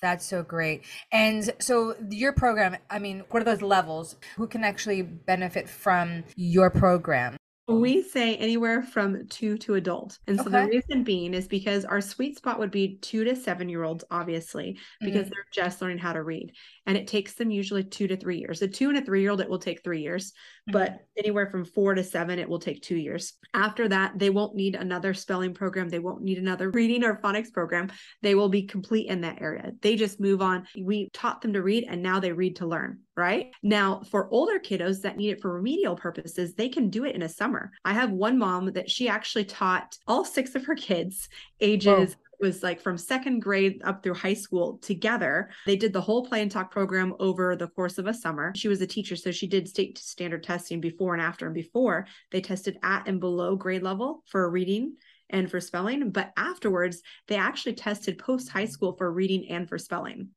that's 0.01 0.25
so 0.25 0.43
great. 0.43 0.83
And 1.11 1.51
so 1.59 1.95
your 2.11 2.33
program, 2.33 2.77
I 2.91 2.99
mean, 2.99 3.23
what 3.31 3.41
are 3.41 3.45
those 3.45 3.63
levels? 3.63 4.17
Who 4.35 4.45
can 4.45 4.63
actually 4.63 5.01
benefit 5.01 5.67
from 5.67 6.23
your 6.35 6.69
program? 6.69 7.37
We 7.67 8.03
say 8.03 8.35
anywhere 8.35 8.83
from 8.83 9.27
two 9.27 9.57
to 9.59 9.73
adult. 9.73 10.19
And 10.27 10.37
so 10.37 10.45
okay. 10.45 10.51
the 10.51 10.67
reason 10.67 11.03
being 11.03 11.33
is 11.33 11.47
because 11.47 11.83
our 11.83 11.99
sweet 11.99 12.37
spot 12.37 12.59
would 12.59 12.69
be 12.69 12.97
two 12.97 13.23
to 13.23 13.35
seven 13.35 13.69
year 13.69 13.83
olds, 13.83 14.03
obviously, 14.11 14.77
because 15.01 15.21
mm-hmm. 15.21 15.29
they're 15.29 15.45
just 15.51 15.81
learning 15.81 15.97
how 15.97 16.13
to 16.13 16.21
read. 16.21 16.51
And 16.85 16.95
it 16.95 17.07
takes 17.07 17.33
them 17.33 17.49
usually 17.49 17.83
two 17.83 18.07
to 18.07 18.17
three 18.17 18.37
years. 18.37 18.61
A 18.61 18.67
two 18.67 18.89
and 18.89 18.99
a 18.99 19.01
three 19.01 19.21
year 19.21 19.31
old, 19.31 19.41
it 19.41 19.49
will 19.49 19.57
take 19.57 19.83
three 19.83 20.03
years, 20.03 20.27
mm-hmm. 20.27 20.54
But 20.67 20.91
mm-hmm. 20.91 21.03
anywhere 21.17 21.47
from 21.47 21.65
four 21.65 21.93
to 21.93 22.03
seven, 22.03 22.39
it 22.39 22.49
will 22.49 22.59
take 22.59 22.81
two 22.81 22.95
years. 22.95 23.33
After 23.53 23.87
that, 23.89 24.17
they 24.17 24.29
won't 24.29 24.55
need 24.55 24.75
another 24.75 25.13
spelling 25.13 25.53
program. 25.53 25.89
They 25.89 25.99
won't 25.99 26.23
need 26.23 26.37
another 26.37 26.69
reading 26.71 27.03
or 27.03 27.19
phonics 27.21 27.51
program. 27.51 27.91
They 28.21 28.35
will 28.35 28.49
be 28.49 28.63
complete 28.63 29.07
in 29.07 29.21
that 29.21 29.41
area. 29.41 29.73
They 29.81 29.95
just 29.95 30.19
move 30.19 30.41
on. 30.41 30.67
We 30.79 31.09
taught 31.13 31.41
them 31.41 31.53
to 31.53 31.61
read 31.61 31.85
and 31.87 32.01
now 32.01 32.19
they 32.19 32.31
read 32.31 32.57
to 32.57 32.67
learn 32.67 32.99
right? 33.15 33.51
Now, 33.63 34.01
for 34.11 34.29
older 34.31 34.59
kiddos 34.59 35.01
that 35.01 35.17
need 35.17 35.31
it 35.31 35.41
for 35.41 35.53
remedial 35.53 35.95
purposes, 35.95 36.53
they 36.53 36.69
can 36.69 36.89
do 36.89 37.05
it 37.05 37.15
in 37.15 37.21
a 37.21 37.29
summer. 37.29 37.71
I 37.85 37.93
have 37.93 38.11
one 38.11 38.37
mom 38.37 38.73
that 38.73 38.89
she 38.89 39.07
actually 39.07 39.45
taught 39.45 39.97
all 40.07 40.25
six 40.25 40.55
of 40.55 40.65
her 40.65 40.75
kids 40.75 41.29
ages 41.61 42.17
was 42.39 42.63
like 42.63 42.81
from 42.81 42.97
second 42.97 43.39
grade 43.39 43.81
up 43.83 44.03
through 44.03 44.15
high 44.15 44.33
school 44.33 44.77
together. 44.79 45.49
They 45.65 45.75
did 45.75 45.93
the 45.93 46.01
whole 46.01 46.25
play 46.25 46.41
and 46.41 46.51
talk 46.51 46.71
program 46.71 47.13
over 47.19 47.55
the 47.55 47.67
course 47.67 47.97
of 47.97 48.07
a 48.07 48.13
summer. 48.13 48.53
She 48.55 48.67
was 48.67 48.81
a 48.81 48.87
teacher, 48.87 49.15
so 49.15 49.31
she 49.31 49.47
did 49.47 49.67
state 49.67 49.97
standard 49.97 50.43
testing 50.43 50.81
before 50.81 51.13
and 51.13 51.21
after. 51.21 51.45
And 51.45 51.55
before 51.55 52.07
they 52.31 52.41
tested 52.41 52.77
at 52.83 53.07
and 53.07 53.19
below 53.19 53.55
grade 53.55 53.83
level 53.83 54.23
for 54.27 54.49
reading 54.49 54.95
and 55.29 55.49
for 55.49 55.59
spelling. 55.59 56.11
But 56.11 56.31
afterwards, 56.37 57.01
they 57.27 57.35
actually 57.35 57.73
tested 57.73 58.17
post 58.17 58.49
high 58.49 58.65
school 58.65 58.93
for 58.93 59.11
reading 59.11 59.49
and 59.49 59.67
for 59.67 59.77
spelling. 59.77 60.29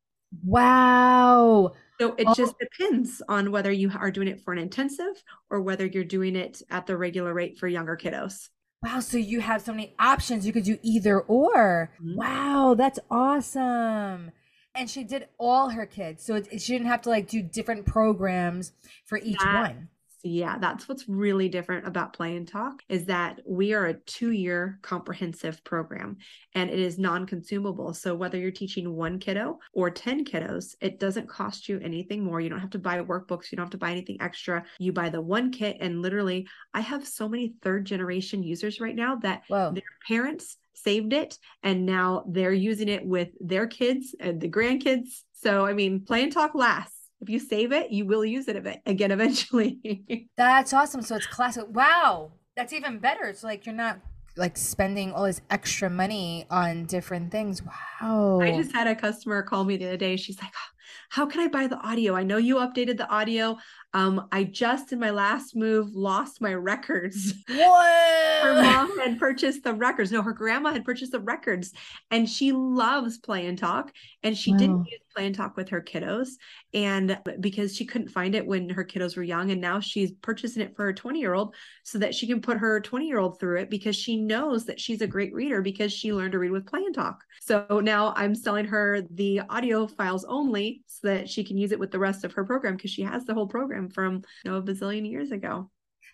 Wow. 0.45 1.73
So 2.01 2.15
it 2.17 2.27
oh. 2.29 2.35
just 2.35 2.55
depends 2.59 3.23
on 3.29 3.51
whether 3.51 3.73
you 3.73 3.91
are 3.99 4.11
doing 4.11 4.29
it 4.29 4.43
for 4.43 4.53
an 4.53 4.59
intensive 4.59 5.23
or 5.51 5.61
whether 5.63 5.87
you're 5.87 6.05
doing 6.05 6.37
it 6.37 6.63
at 6.71 6.87
the 6.87 6.97
regular 6.97 7.35
rate 7.35 7.59
for 7.59 7.67
younger 7.67 7.97
kiddos. 7.97 8.49
Wow, 8.83 9.01
so 9.01 9.17
you 9.19 9.41
have 9.41 9.63
so 9.63 9.73
many 9.73 9.95
options. 9.99 10.47
You 10.47 10.53
could 10.53 10.65
do 10.65 10.79
either 10.83 11.21
or. 11.21 11.91
Mm-hmm. 12.01 12.17
Wow, 12.17 12.75
that's 12.77 12.99
awesome. 13.11 14.31
And 14.75 14.89
she 14.89 15.03
did 15.03 15.29
all 15.39 15.71
her 15.71 15.87
kids. 15.87 16.25
So 16.25 16.37
it, 16.37 16.61
she 16.61 16.73
didn't 16.73 16.87
have 16.87 17.03
to 17.03 17.09
like 17.09 17.29
do 17.29 17.43
different 17.43 17.87
programs 17.87 18.73
for 19.05 19.19
each 19.19 19.39
that, 19.39 19.55
one 19.55 19.89
yeah, 20.23 20.59
that's 20.59 20.89
what's 20.89 21.09
really 21.09 21.49
different 21.49 21.87
about 21.87 22.13
Play 22.13 22.37
and 22.37 22.47
Talk 22.47 22.83
is 22.89 23.07
that 23.07 23.41
we 23.47 23.73
are 23.73 23.87
a 23.87 23.95
two 23.95 24.33
year 24.33 24.79
comprehensive 24.83 25.63
program 25.65 26.17
and 26.55 26.71
it 26.71 26.79
is 26.79 26.99
non 26.99 27.27
consumable. 27.27 27.95
So 27.95 28.15
whether 28.15 28.37
you're 28.37 28.51
teaching 28.51 28.95
one 28.95 29.19
kiddo 29.19 29.59
or 29.73 29.91
10 29.91 30.25
kiddos, 30.25 30.75
it 30.81 30.99
doesn't 30.99 31.29
cost 31.29 31.69
you 31.69 31.79
anything 31.81 32.25
more. 32.25 32.41
You 32.41 32.49
don't 32.49 32.61
have 32.61 32.71
to 32.71 32.79
buy 32.79 32.99
workbooks, 32.99 33.51
you 33.51 33.57
don't 33.57 33.67
have 33.67 33.71
to 33.71 33.79
buy 33.79 33.93
anything 33.93 34.19
extra. 34.21 34.65
You 34.79 34.93
buy 34.93 35.09
the 35.09 35.21
one 35.21 35.53
kit. 35.53 35.77
And 35.81 36.03
literally, 36.03 36.49
I 36.75 36.81
have 36.81 37.07
so 37.07 37.29
many 37.29 37.55
third 37.63 37.85
generation 37.85 38.43
users 38.43 38.81
right 38.81 38.97
now 38.97 39.17
that 39.17 39.43
Whoa. 39.49 39.73
their 39.73 39.83
parents 40.07 40.57
saved 40.75 41.13
it 41.13 41.39
and 41.63 41.87
now 41.87 42.25
they're 42.29 42.53
using 42.53 42.89
it 42.89 43.05
with 43.05 43.29
their 43.41 43.67
kids 43.67 44.15
and 44.21 44.41
the 44.41 44.49
grandkids. 44.49 45.23
So, 45.33 45.65
I 45.67 45.73
mean, 45.73 46.05
Play 46.05 46.25
and 46.25 46.33
Talk 46.33 46.55
lasts 46.55 46.98
if 47.21 47.29
you 47.29 47.39
save 47.39 47.73
it, 47.73 47.91
you 47.91 48.07
will 48.07 48.25
use 48.25 48.49
it 48.49 48.81
again 48.87 49.11
eventually. 49.19 50.27
That's 50.37 50.73
awesome. 50.73 51.03
So 51.03 51.17
it's 51.17 51.27
classic. 51.27 51.65
Wow. 51.69 52.33
That's 52.57 52.73
even 52.73 52.99
better. 52.99 53.25
It's 53.25 53.45
like 53.45 53.67
you're 53.67 53.75
not 53.75 54.01
like 54.37 54.57
spending 54.57 55.13
all 55.13 55.25
this 55.25 55.41
extra 55.51 55.91
money 55.91 56.47
on 56.51 56.87
different 56.87 57.31
things. 57.31 57.61
Wow. 58.01 58.41
I 58.41 58.53
just 58.53 58.73
had 58.73 58.87
a 58.87 58.95
customer 58.95 59.43
call 59.43 59.65
me 59.65 59.77
the 59.77 59.87
other 59.87 59.97
day. 59.97 60.17
She's 60.17 60.41
like, 60.41 60.53
oh, 60.55 60.71
How 61.11 61.27
can 61.27 61.41
I 61.41 61.49
buy 61.49 61.67
the 61.67 61.79
audio? 61.79 62.15
I 62.15 62.23
know 62.23 62.37
you 62.37 62.57
updated 62.57 62.97
the 62.97 63.09
audio. 63.09 63.59
Um, 63.95 64.29
I 64.31 64.45
just 64.45 64.93
in 64.93 65.01
my 65.01 65.11
last 65.11 65.57
move 65.57 65.95
lost 65.95 66.41
my 66.41 66.55
records. 66.55 67.35
What? 67.49 68.19
her 68.43 68.63
mom 68.63 68.99
had 69.01 69.19
purchased 69.19 69.65
the 69.65 69.75
records. 69.75 70.13
No, 70.13 70.23
her 70.23 70.33
grandma 70.33 70.73
had 70.73 70.85
purchased 70.85 71.13
the 71.13 71.21
records, 71.21 71.73
and 72.11 72.29
she 72.29 72.53
loves 72.53 73.19
play 73.19 73.47
and 73.47 73.59
talk. 73.59 73.93
And 74.23 74.37
she 74.37 74.53
wow. 74.53 74.59
didn't 74.59 74.87
use 74.87 75.01
play 75.15 75.27
and 75.27 75.35
talk 75.35 75.57
with 75.57 75.71
her 75.71 75.81
kiddos, 75.81 76.29
and 76.73 77.19
because 77.41 77.75
she 77.75 77.85
couldn't 77.85 78.09
find 78.09 78.35
it 78.35 78.47
when 78.47 78.69
her 78.69 78.85
kiddos 78.85 79.17
were 79.17 79.23
young, 79.23 79.51
and 79.51 79.61
now 79.61 79.81
she's 79.81 80.13
purchasing 80.13 80.63
it 80.63 80.77
for 80.77 80.85
her 80.85 80.93
20 80.93 81.19
year 81.19 81.35
old 81.35 81.55
so 81.83 81.99
that 81.99 82.15
she 82.15 82.27
can 82.27 82.41
put 82.41 82.59
her 82.59 82.81
20 82.81 83.07
year 83.07 83.19
old 83.19 83.41
through 83.41 83.59
it 83.59 83.71
because 83.71 83.97
she 83.97 84.17
knows 84.17 84.67
that 84.67 84.81
she's 84.81 85.01
a 85.01 85.07
great 85.07 85.33
reader 85.35 85.63
because 85.63 85.93
she 85.93 86.13
learned 86.13 86.33
to 86.33 86.39
read 86.39 86.53
with 86.53 86.67
play 86.67 86.85
and 86.85 86.95
talk. 86.95 87.25
So 87.41 87.81
now 87.83 88.13
I'm 88.17 88.35
selling 88.35 88.67
her 88.67 89.03
the 89.11 89.41
audio 89.49 89.87
files 89.87 90.25
only 90.25 90.83
so 90.87 91.09
that 91.09 91.29
she 91.29 91.43
can 91.43 91.57
use 91.57 91.73
it 91.73 91.79
with 91.79 91.91
the 91.91 91.99
rest 91.99 92.25
of 92.25 92.33
her 92.35 92.45
program 92.45 92.77
because 92.77 92.91
she 92.91 93.03
has 93.03 93.25
the 93.25 93.35
whole 93.35 93.47
program 93.47 93.78
from 93.87 94.23
you 94.45 94.51
know 94.51 94.57
a 94.57 94.63
bazillion 94.63 95.09
years 95.09 95.31
ago. 95.31 95.71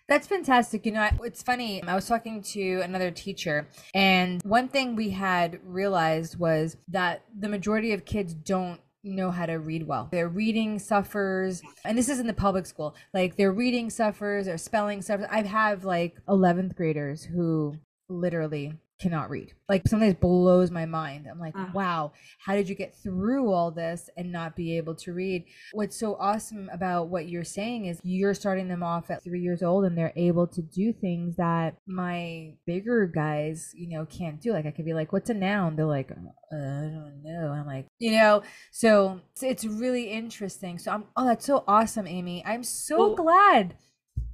That's 0.07 0.27
fantastic. 0.27 0.85
You 0.85 0.91
know, 0.91 1.09
it's 1.23 1.41
funny. 1.41 1.81
I 1.81 1.95
was 1.95 2.07
talking 2.07 2.43
to 2.53 2.81
another 2.81 3.09
teacher, 3.09 3.67
and 3.93 4.41
one 4.43 4.67
thing 4.67 4.95
we 4.95 5.09
had 5.09 5.59
realized 5.63 6.37
was 6.37 6.77
that 6.89 7.23
the 7.39 7.49
majority 7.49 7.93
of 7.93 8.05
kids 8.05 8.33
don't 8.33 8.79
know 9.03 9.31
how 9.31 9.45
to 9.45 9.55
read 9.55 9.87
well. 9.87 10.09
Their 10.11 10.27
reading 10.27 10.79
suffers, 10.79 11.61
and 11.83 11.97
this 11.97 12.09
is 12.09 12.19
in 12.19 12.27
the 12.27 12.33
public 12.33 12.65
school. 12.65 12.95
Like 13.13 13.35
their 13.37 13.51
reading 13.51 13.89
suffers, 13.89 14.45
their 14.45 14.57
spelling 14.57 15.01
suffers. 15.01 15.27
I 15.29 15.43
have 15.43 15.85
like 15.85 16.17
11th 16.27 16.75
graders 16.75 17.23
who 17.23 17.75
literally 18.09 18.73
cannot 18.99 19.29
read. 19.29 19.53
Like 19.67 19.87
sometimes 19.87 20.15
blows 20.15 20.71
my 20.71 20.85
mind. 20.85 21.27
I'm 21.29 21.39
like, 21.39 21.57
uh. 21.57 21.67
wow, 21.73 22.13
how 22.39 22.55
did 22.55 22.69
you 22.69 22.75
get 22.75 22.95
through 22.95 23.51
all 23.51 23.71
this 23.71 24.09
and 24.15 24.31
not 24.31 24.55
be 24.55 24.77
able 24.77 24.95
to 24.95 25.13
read? 25.13 25.45
What's 25.73 25.99
so 25.99 26.15
awesome 26.15 26.69
about 26.71 27.09
what 27.09 27.27
you're 27.27 27.43
saying 27.43 27.85
is 27.85 27.99
you're 28.03 28.33
starting 28.33 28.67
them 28.67 28.83
off 28.83 29.09
at 29.09 29.23
three 29.23 29.41
years 29.41 29.63
old 29.63 29.85
and 29.85 29.97
they're 29.97 30.13
able 30.15 30.47
to 30.47 30.61
do 30.61 30.93
things 30.93 31.35
that 31.37 31.75
my 31.87 32.53
bigger 32.65 33.07
guys, 33.07 33.71
you 33.73 33.89
know, 33.89 34.05
can't 34.05 34.41
do. 34.41 34.53
Like 34.53 34.65
I 34.65 34.71
could 34.71 34.85
be 34.85 34.93
like, 34.93 35.11
what's 35.11 35.29
a 35.29 35.33
noun? 35.33 35.75
They're 35.75 35.85
like, 35.85 36.11
uh, 36.11 36.15
I 36.51 36.89
don't 36.89 37.21
know. 37.23 37.49
I'm 37.49 37.65
like, 37.65 37.87
you 37.99 38.11
know, 38.11 38.43
so 38.71 39.19
it's, 39.33 39.43
it's 39.43 39.65
really 39.65 40.09
interesting. 40.11 40.79
So 40.79 40.91
I'm, 40.91 41.05
oh, 41.17 41.25
that's 41.25 41.45
so 41.45 41.63
awesome, 41.67 42.07
Aimee. 42.07 42.43
I'm 42.45 42.63
so 42.63 42.97
well, 42.97 43.15
glad 43.15 43.75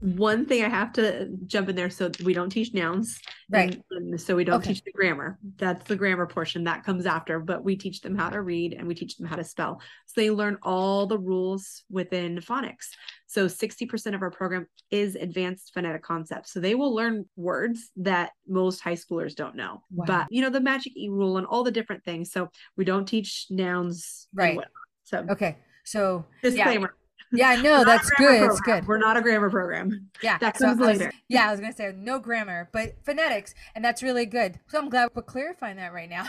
one 0.01 0.47
thing 0.47 0.63
I 0.63 0.69
have 0.69 0.93
to 0.93 1.29
jump 1.45 1.69
in 1.69 1.75
there 1.75 1.91
so 1.91 2.09
we 2.23 2.33
don't 2.33 2.49
teach 2.49 2.73
nouns. 2.73 3.19
Right. 3.49 3.79
And, 3.91 4.11
and 4.11 4.21
so 4.21 4.35
we 4.35 4.43
don't 4.43 4.55
okay. 4.55 4.73
teach 4.73 4.83
the 4.83 4.91
grammar. 4.91 5.37
That's 5.57 5.87
the 5.87 5.95
grammar 5.95 6.25
portion 6.25 6.63
that 6.63 6.83
comes 6.83 7.05
after, 7.05 7.39
but 7.39 7.63
we 7.63 7.75
teach 7.75 8.01
them 8.01 8.17
how 8.17 8.29
to 8.29 8.41
read 8.41 8.73
and 8.73 8.87
we 8.87 8.95
teach 8.95 9.17
them 9.17 9.27
how 9.27 9.35
to 9.35 9.43
spell. 9.43 9.79
So 10.07 10.19
they 10.19 10.31
learn 10.31 10.57
all 10.63 11.05
the 11.05 11.19
rules 11.19 11.83
within 11.89 12.37
phonics. 12.37 12.87
So 13.27 13.45
60% 13.45 14.15
of 14.15 14.23
our 14.23 14.31
program 14.31 14.65
is 14.89 15.15
advanced 15.15 15.71
phonetic 15.73 16.01
concepts. 16.01 16.51
So 16.51 16.59
they 16.59 16.73
will 16.73 16.95
learn 16.95 17.25
words 17.35 17.91
that 17.97 18.31
most 18.47 18.81
high 18.81 18.95
schoolers 18.95 19.35
don't 19.35 19.55
know. 19.55 19.83
Wow. 19.91 20.05
But 20.07 20.27
you 20.31 20.41
know, 20.41 20.49
the 20.49 20.61
magic 20.61 20.97
E 20.97 21.09
rule 21.09 21.37
and 21.37 21.45
all 21.45 21.63
the 21.63 21.71
different 21.71 22.03
things. 22.03 22.31
So 22.31 22.49
we 22.75 22.85
don't 22.85 23.05
teach 23.05 23.45
nouns. 23.51 24.27
Right. 24.33 24.59
So 25.03 25.25
okay. 25.29 25.57
So 25.83 26.25
disclaimer. 26.41 26.93
Yeah 26.93 27.00
yeah, 27.31 27.61
no, 27.61 27.83
that's 27.83 28.09
good. 28.11 28.43
It's 28.43 28.61
good. 28.61 28.87
We're 28.87 28.97
not 28.97 29.17
a 29.17 29.21
grammar 29.21 29.49
program. 29.49 30.09
Yeah, 30.21 30.37
that 30.39 30.57
comes 30.57 30.79
so 30.79 30.85
later. 30.85 31.05
Was, 31.05 31.13
yeah, 31.27 31.47
I 31.47 31.51
was 31.51 31.59
gonna 31.59 31.73
say 31.73 31.93
no 31.95 32.19
grammar, 32.19 32.69
but 32.71 32.95
phonetics, 33.03 33.53
and 33.75 33.83
that's 33.83 34.03
really 34.03 34.25
good. 34.25 34.59
So 34.67 34.79
I'm 34.79 34.89
glad 34.89 35.09
we're 35.13 35.23
clarifying 35.23 35.77
that 35.77 35.93
right 35.93 36.09
now. 36.09 36.27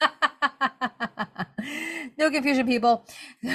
no 2.18 2.30
confusion, 2.30 2.66
people. 2.66 3.06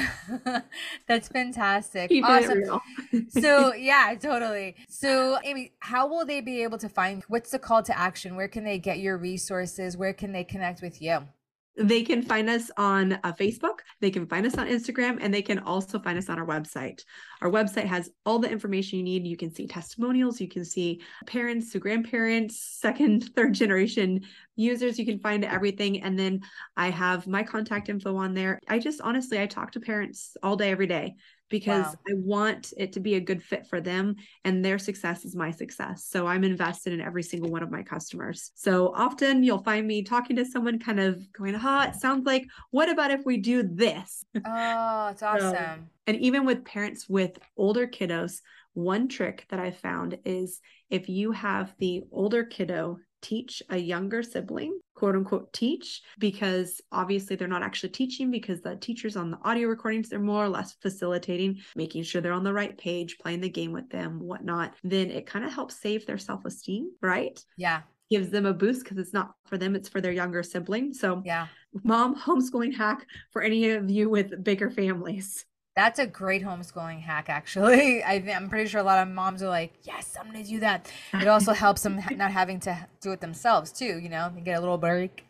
That's 1.08 1.28
fantastic. 1.28 2.10
Keep 2.10 2.26
awesome. 2.26 2.82
so 3.30 3.74
yeah, 3.74 4.14
totally. 4.20 4.76
So 4.88 5.40
Aimee, 5.44 5.74
how 5.80 6.08
will 6.08 6.26
they 6.26 6.42
be 6.42 6.64
able 6.64 6.78
to 6.80 6.90
find 6.90 7.24
what's 7.28 7.52
the 7.52 7.60
call 7.60 7.84
to 7.84 7.98
action? 7.98 8.36
Where 8.36 8.48
can 8.48 8.64
they 8.64 8.80
get 8.80 9.00
your 9.00 9.18
resources? 9.18 9.98
Where 9.98 10.14
can 10.14 10.32
they 10.32 10.44
connect 10.44 10.82
with 10.82 11.02
you? 11.02 11.28
They 11.78 12.04
can 12.04 12.22
find 12.22 12.50
us 12.50 12.72
on 12.78 13.14
uh, 13.14 13.34
Facebook, 13.34 13.80
they 14.00 14.10
can 14.10 14.26
find 14.28 14.46
us 14.46 14.58
on 14.58 14.68
Instagram, 14.68 15.18
and 15.20 15.34
they 15.34 15.42
can 15.42 15.60
also 15.60 16.00
find 16.00 16.18
us 16.18 16.30
on 16.30 16.40
our 16.40 16.46
website. 16.46 17.04
Our 17.42 17.50
website 17.50 17.86
has 17.86 18.10
all 18.26 18.40
the 18.40 18.50
information 18.50 19.00
you 19.00 19.04
need. 19.04 19.28
You 19.28 19.36
can 19.36 19.54
see 19.54 19.68
testimonials, 19.68 20.40
you 20.40 20.48
can 20.48 20.64
see 20.64 21.02
parents 21.26 21.72
to 21.72 21.80
grandparents, 21.80 22.60
second, 22.80 23.30
third 23.36 23.54
generation 23.54 24.22
users. 24.56 24.98
You 24.98 25.06
can 25.06 25.20
find 25.20 25.44
everything. 25.44 26.02
And 26.02 26.18
then 26.18 26.42
I 26.78 26.90
have 26.92 27.28
my 27.28 27.44
contact 27.44 27.90
info 27.90 28.16
on 28.16 28.34
there. 28.34 28.60
I 28.68 28.80
just 28.80 29.02
honestly, 29.02 29.40
I 29.40 29.46
talk 29.46 29.72
to 29.72 29.80
parents 29.80 30.38
all 30.42 30.56
day, 30.56 30.72
every 30.72 30.88
day 30.88 31.16
because 31.50 31.86
wow. 31.86 31.96
I 32.08 32.14
want 32.16 32.74
it 32.78 32.94
to 32.94 33.00
be 33.00 33.16
a 33.16 33.20
good 33.20 33.42
fit 33.42 33.68
for 33.68 33.80
them 33.80 34.16
and 34.44 34.64
their 34.64 34.80
success 34.80 35.26
is 35.26 35.36
my 35.36 35.52
success. 35.52 36.06
So 36.06 36.28
I'm 36.28 36.44
invested 36.44 36.94
in 36.94 37.02
every 37.02 37.24
single 37.24 37.52
one 37.52 37.64
of 37.64 37.72
my 37.72 37.84
customers. 37.84 38.52
So 38.56 38.94
often 38.96 39.44
you'll 39.44 39.64
find 39.64 39.86
me 39.86 40.04
talking 40.04 40.36
to 40.38 40.46
someone 40.46 40.80
kind 40.80 41.00
of 41.00 41.22
going, 41.34 41.54
"Ha, 41.54 41.90
it 41.90 41.96
sounds 41.96 42.26
like 42.26 42.46
what 42.72 42.90
about 42.90 43.12
if 43.12 43.26
we 43.26 43.38
do 43.38 43.64
this?" 43.64 44.26
Oh, 44.46 45.10
it's 45.12 45.24
awesome. 45.24 45.56
So, 45.56 45.80
and 46.08 46.18
even 46.18 46.46
with 46.46 46.66
parents 46.66 47.10
with 47.10 47.38
older 47.58 47.88
kiddos, 47.88 48.42
one 48.74 49.08
trick 49.08 49.46
that 49.50 49.60
I 49.60 49.72
found 49.72 50.18
is 50.26 50.60
if 50.90 51.10
you 51.10 51.32
have 51.32 51.74
the 51.80 52.04
older 52.12 52.44
kiddo 52.44 53.00
teach 53.26 53.64
a 53.72 53.78
younger 53.78 54.22
sibling, 54.22 54.80
quote 54.94 55.16
unquote, 55.16 55.52
teach, 55.52 56.04
because 56.20 56.80
obviously 56.92 57.36
they're 57.36 57.48
not 57.48 57.64
actually 57.64 57.90
teaching 57.90 58.30
because 58.30 58.62
the 58.62 58.76
teachers 58.76 59.16
on 59.16 59.32
the 59.32 59.40
audio 59.44 59.68
recordings, 59.68 60.10
they're 60.10 60.20
more 60.20 60.46
or 60.46 60.50
less 60.50 60.74
facilitating, 60.74 61.60
making 61.76 62.04
sure 62.04 62.22
they're 62.22 62.32
on 62.32 62.44
the 62.44 62.54
right 62.54 62.78
page, 62.78 63.18
playing 63.18 63.42
the 63.42 63.50
game 63.50 63.72
with 63.72 63.90
them, 63.90 64.20
whatnot. 64.20 64.76
Then 64.84 65.10
it 65.10 65.26
kind 65.26 65.44
of 65.44 65.52
helps 65.52 65.76
save 65.76 66.06
their 66.06 66.20
self 66.20 66.46
esteem, 66.46 66.92
right? 67.02 67.44
Yeah 67.58 67.82
gives 68.12 68.30
them 68.30 68.46
a 68.46 68.54
boost 68.54 68.84
because 68.84 69.00
it's 69.00 69.14
not 69.14 69.34
for 69.48 69.58
them, 69.58 69.76
it's 69.76 69.90
for 69.90 70.00
their 70.00 70.12
younger 70.12 70.44
sibling. 70.44 70.94
So, 70.94 71.24
yeah, 71.26 71.48
mom 71.84 72.16
homeschooling 72.16 72.76
hack 72.76 73.04
for 73.32 73.42
any 73.42 73.72
of 73.72 73.90
you 73.90 74.12
with 74.12 74.44
bigger 74.44 74.70
families. 74.70 75.44
That's 75.76 76.00
a 76.00 76.08
great 76.08 76.42
homeschooling 76.42 77.02
hack, 77.02 77.26
actually. 77.28 78.02
I, 78.04 78.14
am 78.14 78.50
pretty 78.50 78.70
sure 78.70 78.80
a 78.80 78.84
lot 78.84 79.06
of 79.06 79.14
moms 79.14 79.44
are 79.44 79.50
like, 79.50 79.74
yes, 79.84 80.16
I'm 80.20 80.32
going 80.32 80.42
to 80.42 80.50
do 80.50 80.60
that. 80.62 80.90
It 81.14 81.28
also 81.28 81.52
helps 81.54 81.84
them 81.84 82.02
not 82.12 82.32
having 82.32 82.62
to 82.62 82.88
do 83.02 83.12
it 83.12 83.20
themselves, 83.20 83.72
too, 83.72 84.00
you 84.00 84.08
know, 84.08 84.32
get 84.44 84.58
a 84.58 84.60
little 84.62 84.78
break. 84.78 85.26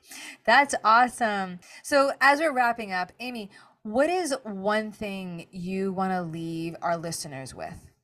That's 0.46 0.76
awesome. 0.84 1.60
So, 1.82 2.12
as 2.22 2.40
we're 2.40 2.54
wrapping 2.54 2.92
up, 2.92 3.12
Aimee, 3.20 3.50
what 3.82 4.10
is 4.10 4.36
one 4.44 4.92
thing 4.92 5.48
you 5.52 5.92
want 5.92 6.12
to 6.12 6.22
leave 6.22 6.76
our 6.82 6.98
listeners 6.98 7.56
with? 7.56 7.95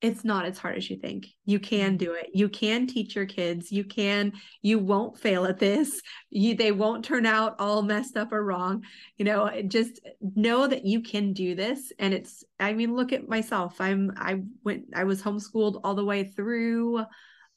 It's 0.00 0.24
not 0.24 0.44
as 0.44 0.58
hard 0.58 0.76
as 0.76 0.88
you 0.88 0.96
think. 0.96 1.26
You 1.44 1.58
can 1.58 1.94
mm. 1.94 1.98
do 1.98 2.12
it. 2.12 2.30
You 2.32 2.48
can 2.48 2.86
teach 2.86 3.16
your 3.16 3.26
kids. 3.26 3.72
You 3.72 3.84
can, 3.84 4.32
you 4.62 4.78
won't 4.78 5.18
fail 5.18 5.44
at 5.44 5.58
this. 5.58 6.00
You 6.30 6.54
they 6.54 6.72
won't 6.72 7.04
turn 7.04 7.26
out 7.26 7.56
all 7.58 7.82
messed 7.82 8.16
up 8.16 8.32
or 8.32 8.44
wrong. 8.44 8.84
You 9.16 9.24
know, 9.24 9.62
just 9.66 10.00
know 10.20 10.66
that 10.66 10.84
you 10.86 11.02
can 11.02 11.32
do 11.32 11.54
this. 11.54 11.92
And 11.98 12.14
it's, 12.14 12.44
I 12.60 12.74
mean, 12.74 12.94
look 12.94 13.12
at 13.12 13.28
myself. 13.28 13.80
I'm 13.80 14.12
I 14.16 14.42
went, 14.64 14.84
I 14.94 15.04
was 15.04 15.20
homeschooled 15.20 15.80
all 15.82 15.94
the 15.94 16.04
way 16.04 16.24
through 16.24 17.04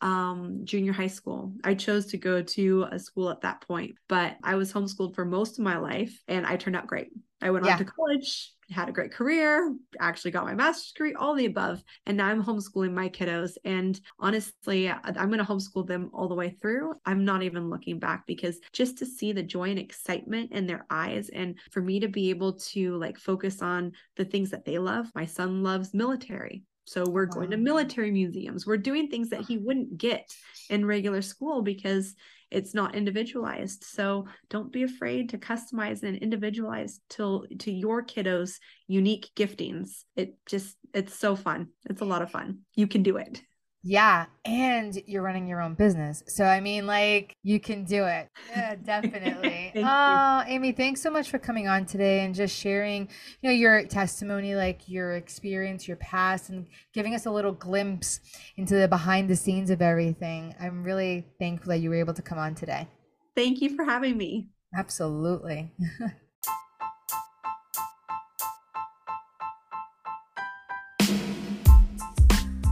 um, 0.01 0.61
junior 0.63 0.93
high 0.93 1.07
school. 1.07 1.53
I 1.63 1.75
chose 1.75 2.07
to 2.07 2.17
go 2.17 2.41
to 2.41 2.87
a 2.91 2.97
school 2.97 3.29
at 3.29 3.41
that 3.41 3.61
point, 3.67 3.95
but 4.09 4.35
I 4.43 4.55
was 4.55 4.73
homeschooled 4.73 5.13
for 5.13 5.25
most 5.25 5.59
of 5.59 5.63
my 5.63 5.77
life 5.77 6.19
and 6.27 6.45
I 6.45 6.55
turned 6.55 6.75
out 6.75 6.87
great. 6.87 7.09
I 7.39 7.51
went 7.51 7.65
yeah. 7.65 7.73
on 7.73 7.77
to 7.77 7.85
college, 7.85 8.51
had 8.71 8.89
a 8.89 8.91
great 8.91 9.11
career, 9.11 9.75
actually 9.99 10.31
got 10.31 10.45
my 10.45 10.55
master's 10.55 10.91
degree, 10.91 11.13
all 11.13 11.35
the 11.35 11.45
above. 11.45 11.83
And 12.05 12.17
now 12.17 12.27
I'm 12.27 12.43
homeschooling 12.43 12.93
my 12.93 13.09
kiddos. 13.09 13.57
And 13.65 13.99
honestly, 14.19 14.89
I'm 14.89 15.29
going 15.29 15.37
to 15.37 15.43
homeschool 15.43 15.87
them 15.87 16.09
all 16.13 16.27
the 16.27 16.35
way 16.35 16.57
through. 16.61 16.93
I'm 17.05 17.25
not 17.25 17.43
even 17.43 17.69
looking 17.69 17.99
back 17.99 18.25
because 18.25 18.59
just 18.73 18.97
to 18.99 19.05
see 19.05 19.31
the 19.31 19.43
joy 19.43 19.69
and 19.69 19.79
excitement 19.79 20.51
in 20.51 20.65
their 20.65 20.85
eyes 20.89 21.29
and 21.29 21.57
for 21.71 21.81
me 21.81 21.99
to 21.99 22.07
be 22.07 22.29
able 22.29 22.53
to 22.53 22.97
like 22.97 23.17
focus 23.17 23.61
on 23.61 23.91
the 24.15 24.25
things 24.25 24.49
that 24.51 24.65
they 24.65 24.79
love. 24.79 25.07
My 25.15 25.25
son 25.25 25.63
loves 25.63 25.93
military. 25.93 26.63
So 26.85 27.05
we're 27.07 27.27
wow. 27.27 27.33
going 27.33 27.51
to 27.51 27.57
military 27.57 28.11
museums. 28.11 28.65
We're 28.65 28.77
doing 28.77 29.07
things 29.07 29.29
that 29.29 29.41
he 29.41 29.57
wouldn't 29.57 29.97
get 29.97 30.33
in 30.69 30.85
regular 30.85 31.21
school 31.21 31.61
because 31.61 32.15
it's 32.51 32.73
not 32.73 32.95
individualized. 32.95 33.83
So 33.83 34.27
don't 34.49 34.71
be 34.71 34.83
afraid 34.83 35.29
to 35.29 35.37
customize 35.37 36.03
and 36.03 36.17
individualize 36.17 36.99
to 37.11 37.47
to 37.59 37.71
your 37.71 38.03
kiddos' 38.03 38.59
unique 38.87 39.31
giftings. 39.35 40.03
It 40.15 40.35
just 40.45 40.77
it's 40.93 41.17
so 41.17 41.35
fun. 41.35 41.69
It's 41.89 42.01
a 42.01 42.05
lot 42.05 42.21
of 42.21 42.31
fun. 42.31 42.59
You 42.75 42.87
can 42.87 43.03
do 43.03 43.17
it. 43.17 43.41
Yeah, 43.83 44.27
and 44.45 45.01
you're 45.07 45.23
running 45.23 45.47
your 45.47 45.59
own 45.59 45.73
business. 45.73 46.23
So 46.27 46.45
I 46.45 46.59
mean 46.59 46.85
like 46.85 47.35
you 47.41 47.59
can 47.59 47.83
do 47.83 48.05
it. 48.05 48.29
Yeah, 48.49 48.75
definitely. 48.83 49.73
oh, 49.75 50.43
Aimee, 50.45 50.71
thanks 50.71 51.01
so 51.01 51.09
much 51.09 51.29
for 51.29 51.39
coming 51.39 51.67
on 51.67 51.85
today 51.85 52.23
and 52.23 52.35
just 52.35 52.55
sharing, 52.55 53.09
you 53.41 53.49
know, 53.49 53.55
your 53.55 53.83
testimony, 53.85 54.55
like 54.55 54.87
your 54.87 55.13
experience, 55.13 55.87
your 55.87 55.97
past 55.97 56.49
and 56.49 56.67
giving 56.93 57.15
us 57.15 57.25
a 57.25 57.31
little 57.31 57.53
glimpse 57.53 58.19
into 58.57 58.75
the 58.75 58.87
behind 58.87 59.29
the 59.29 59.35
scenes 59.35 59.71
of 59.71 59.81
everything. 59.81 60.53
I'm 60.59 60.83
really 60.83 61.25
thankful 61.39 61.69
that 61.69 61.79
you 61.79 61.89
were 61.89 61.95
able 61.95 62.13
to 62.13 62.21
come 62.21 62.37
on 62.37 62.53
today. 62.53 62.87
Thank 63.35 63.61
you 63.61 63.75
for 63.75 63.83
having 63.83 64.15
me. 64.15 64.49
Absolutely. 64.75 65.71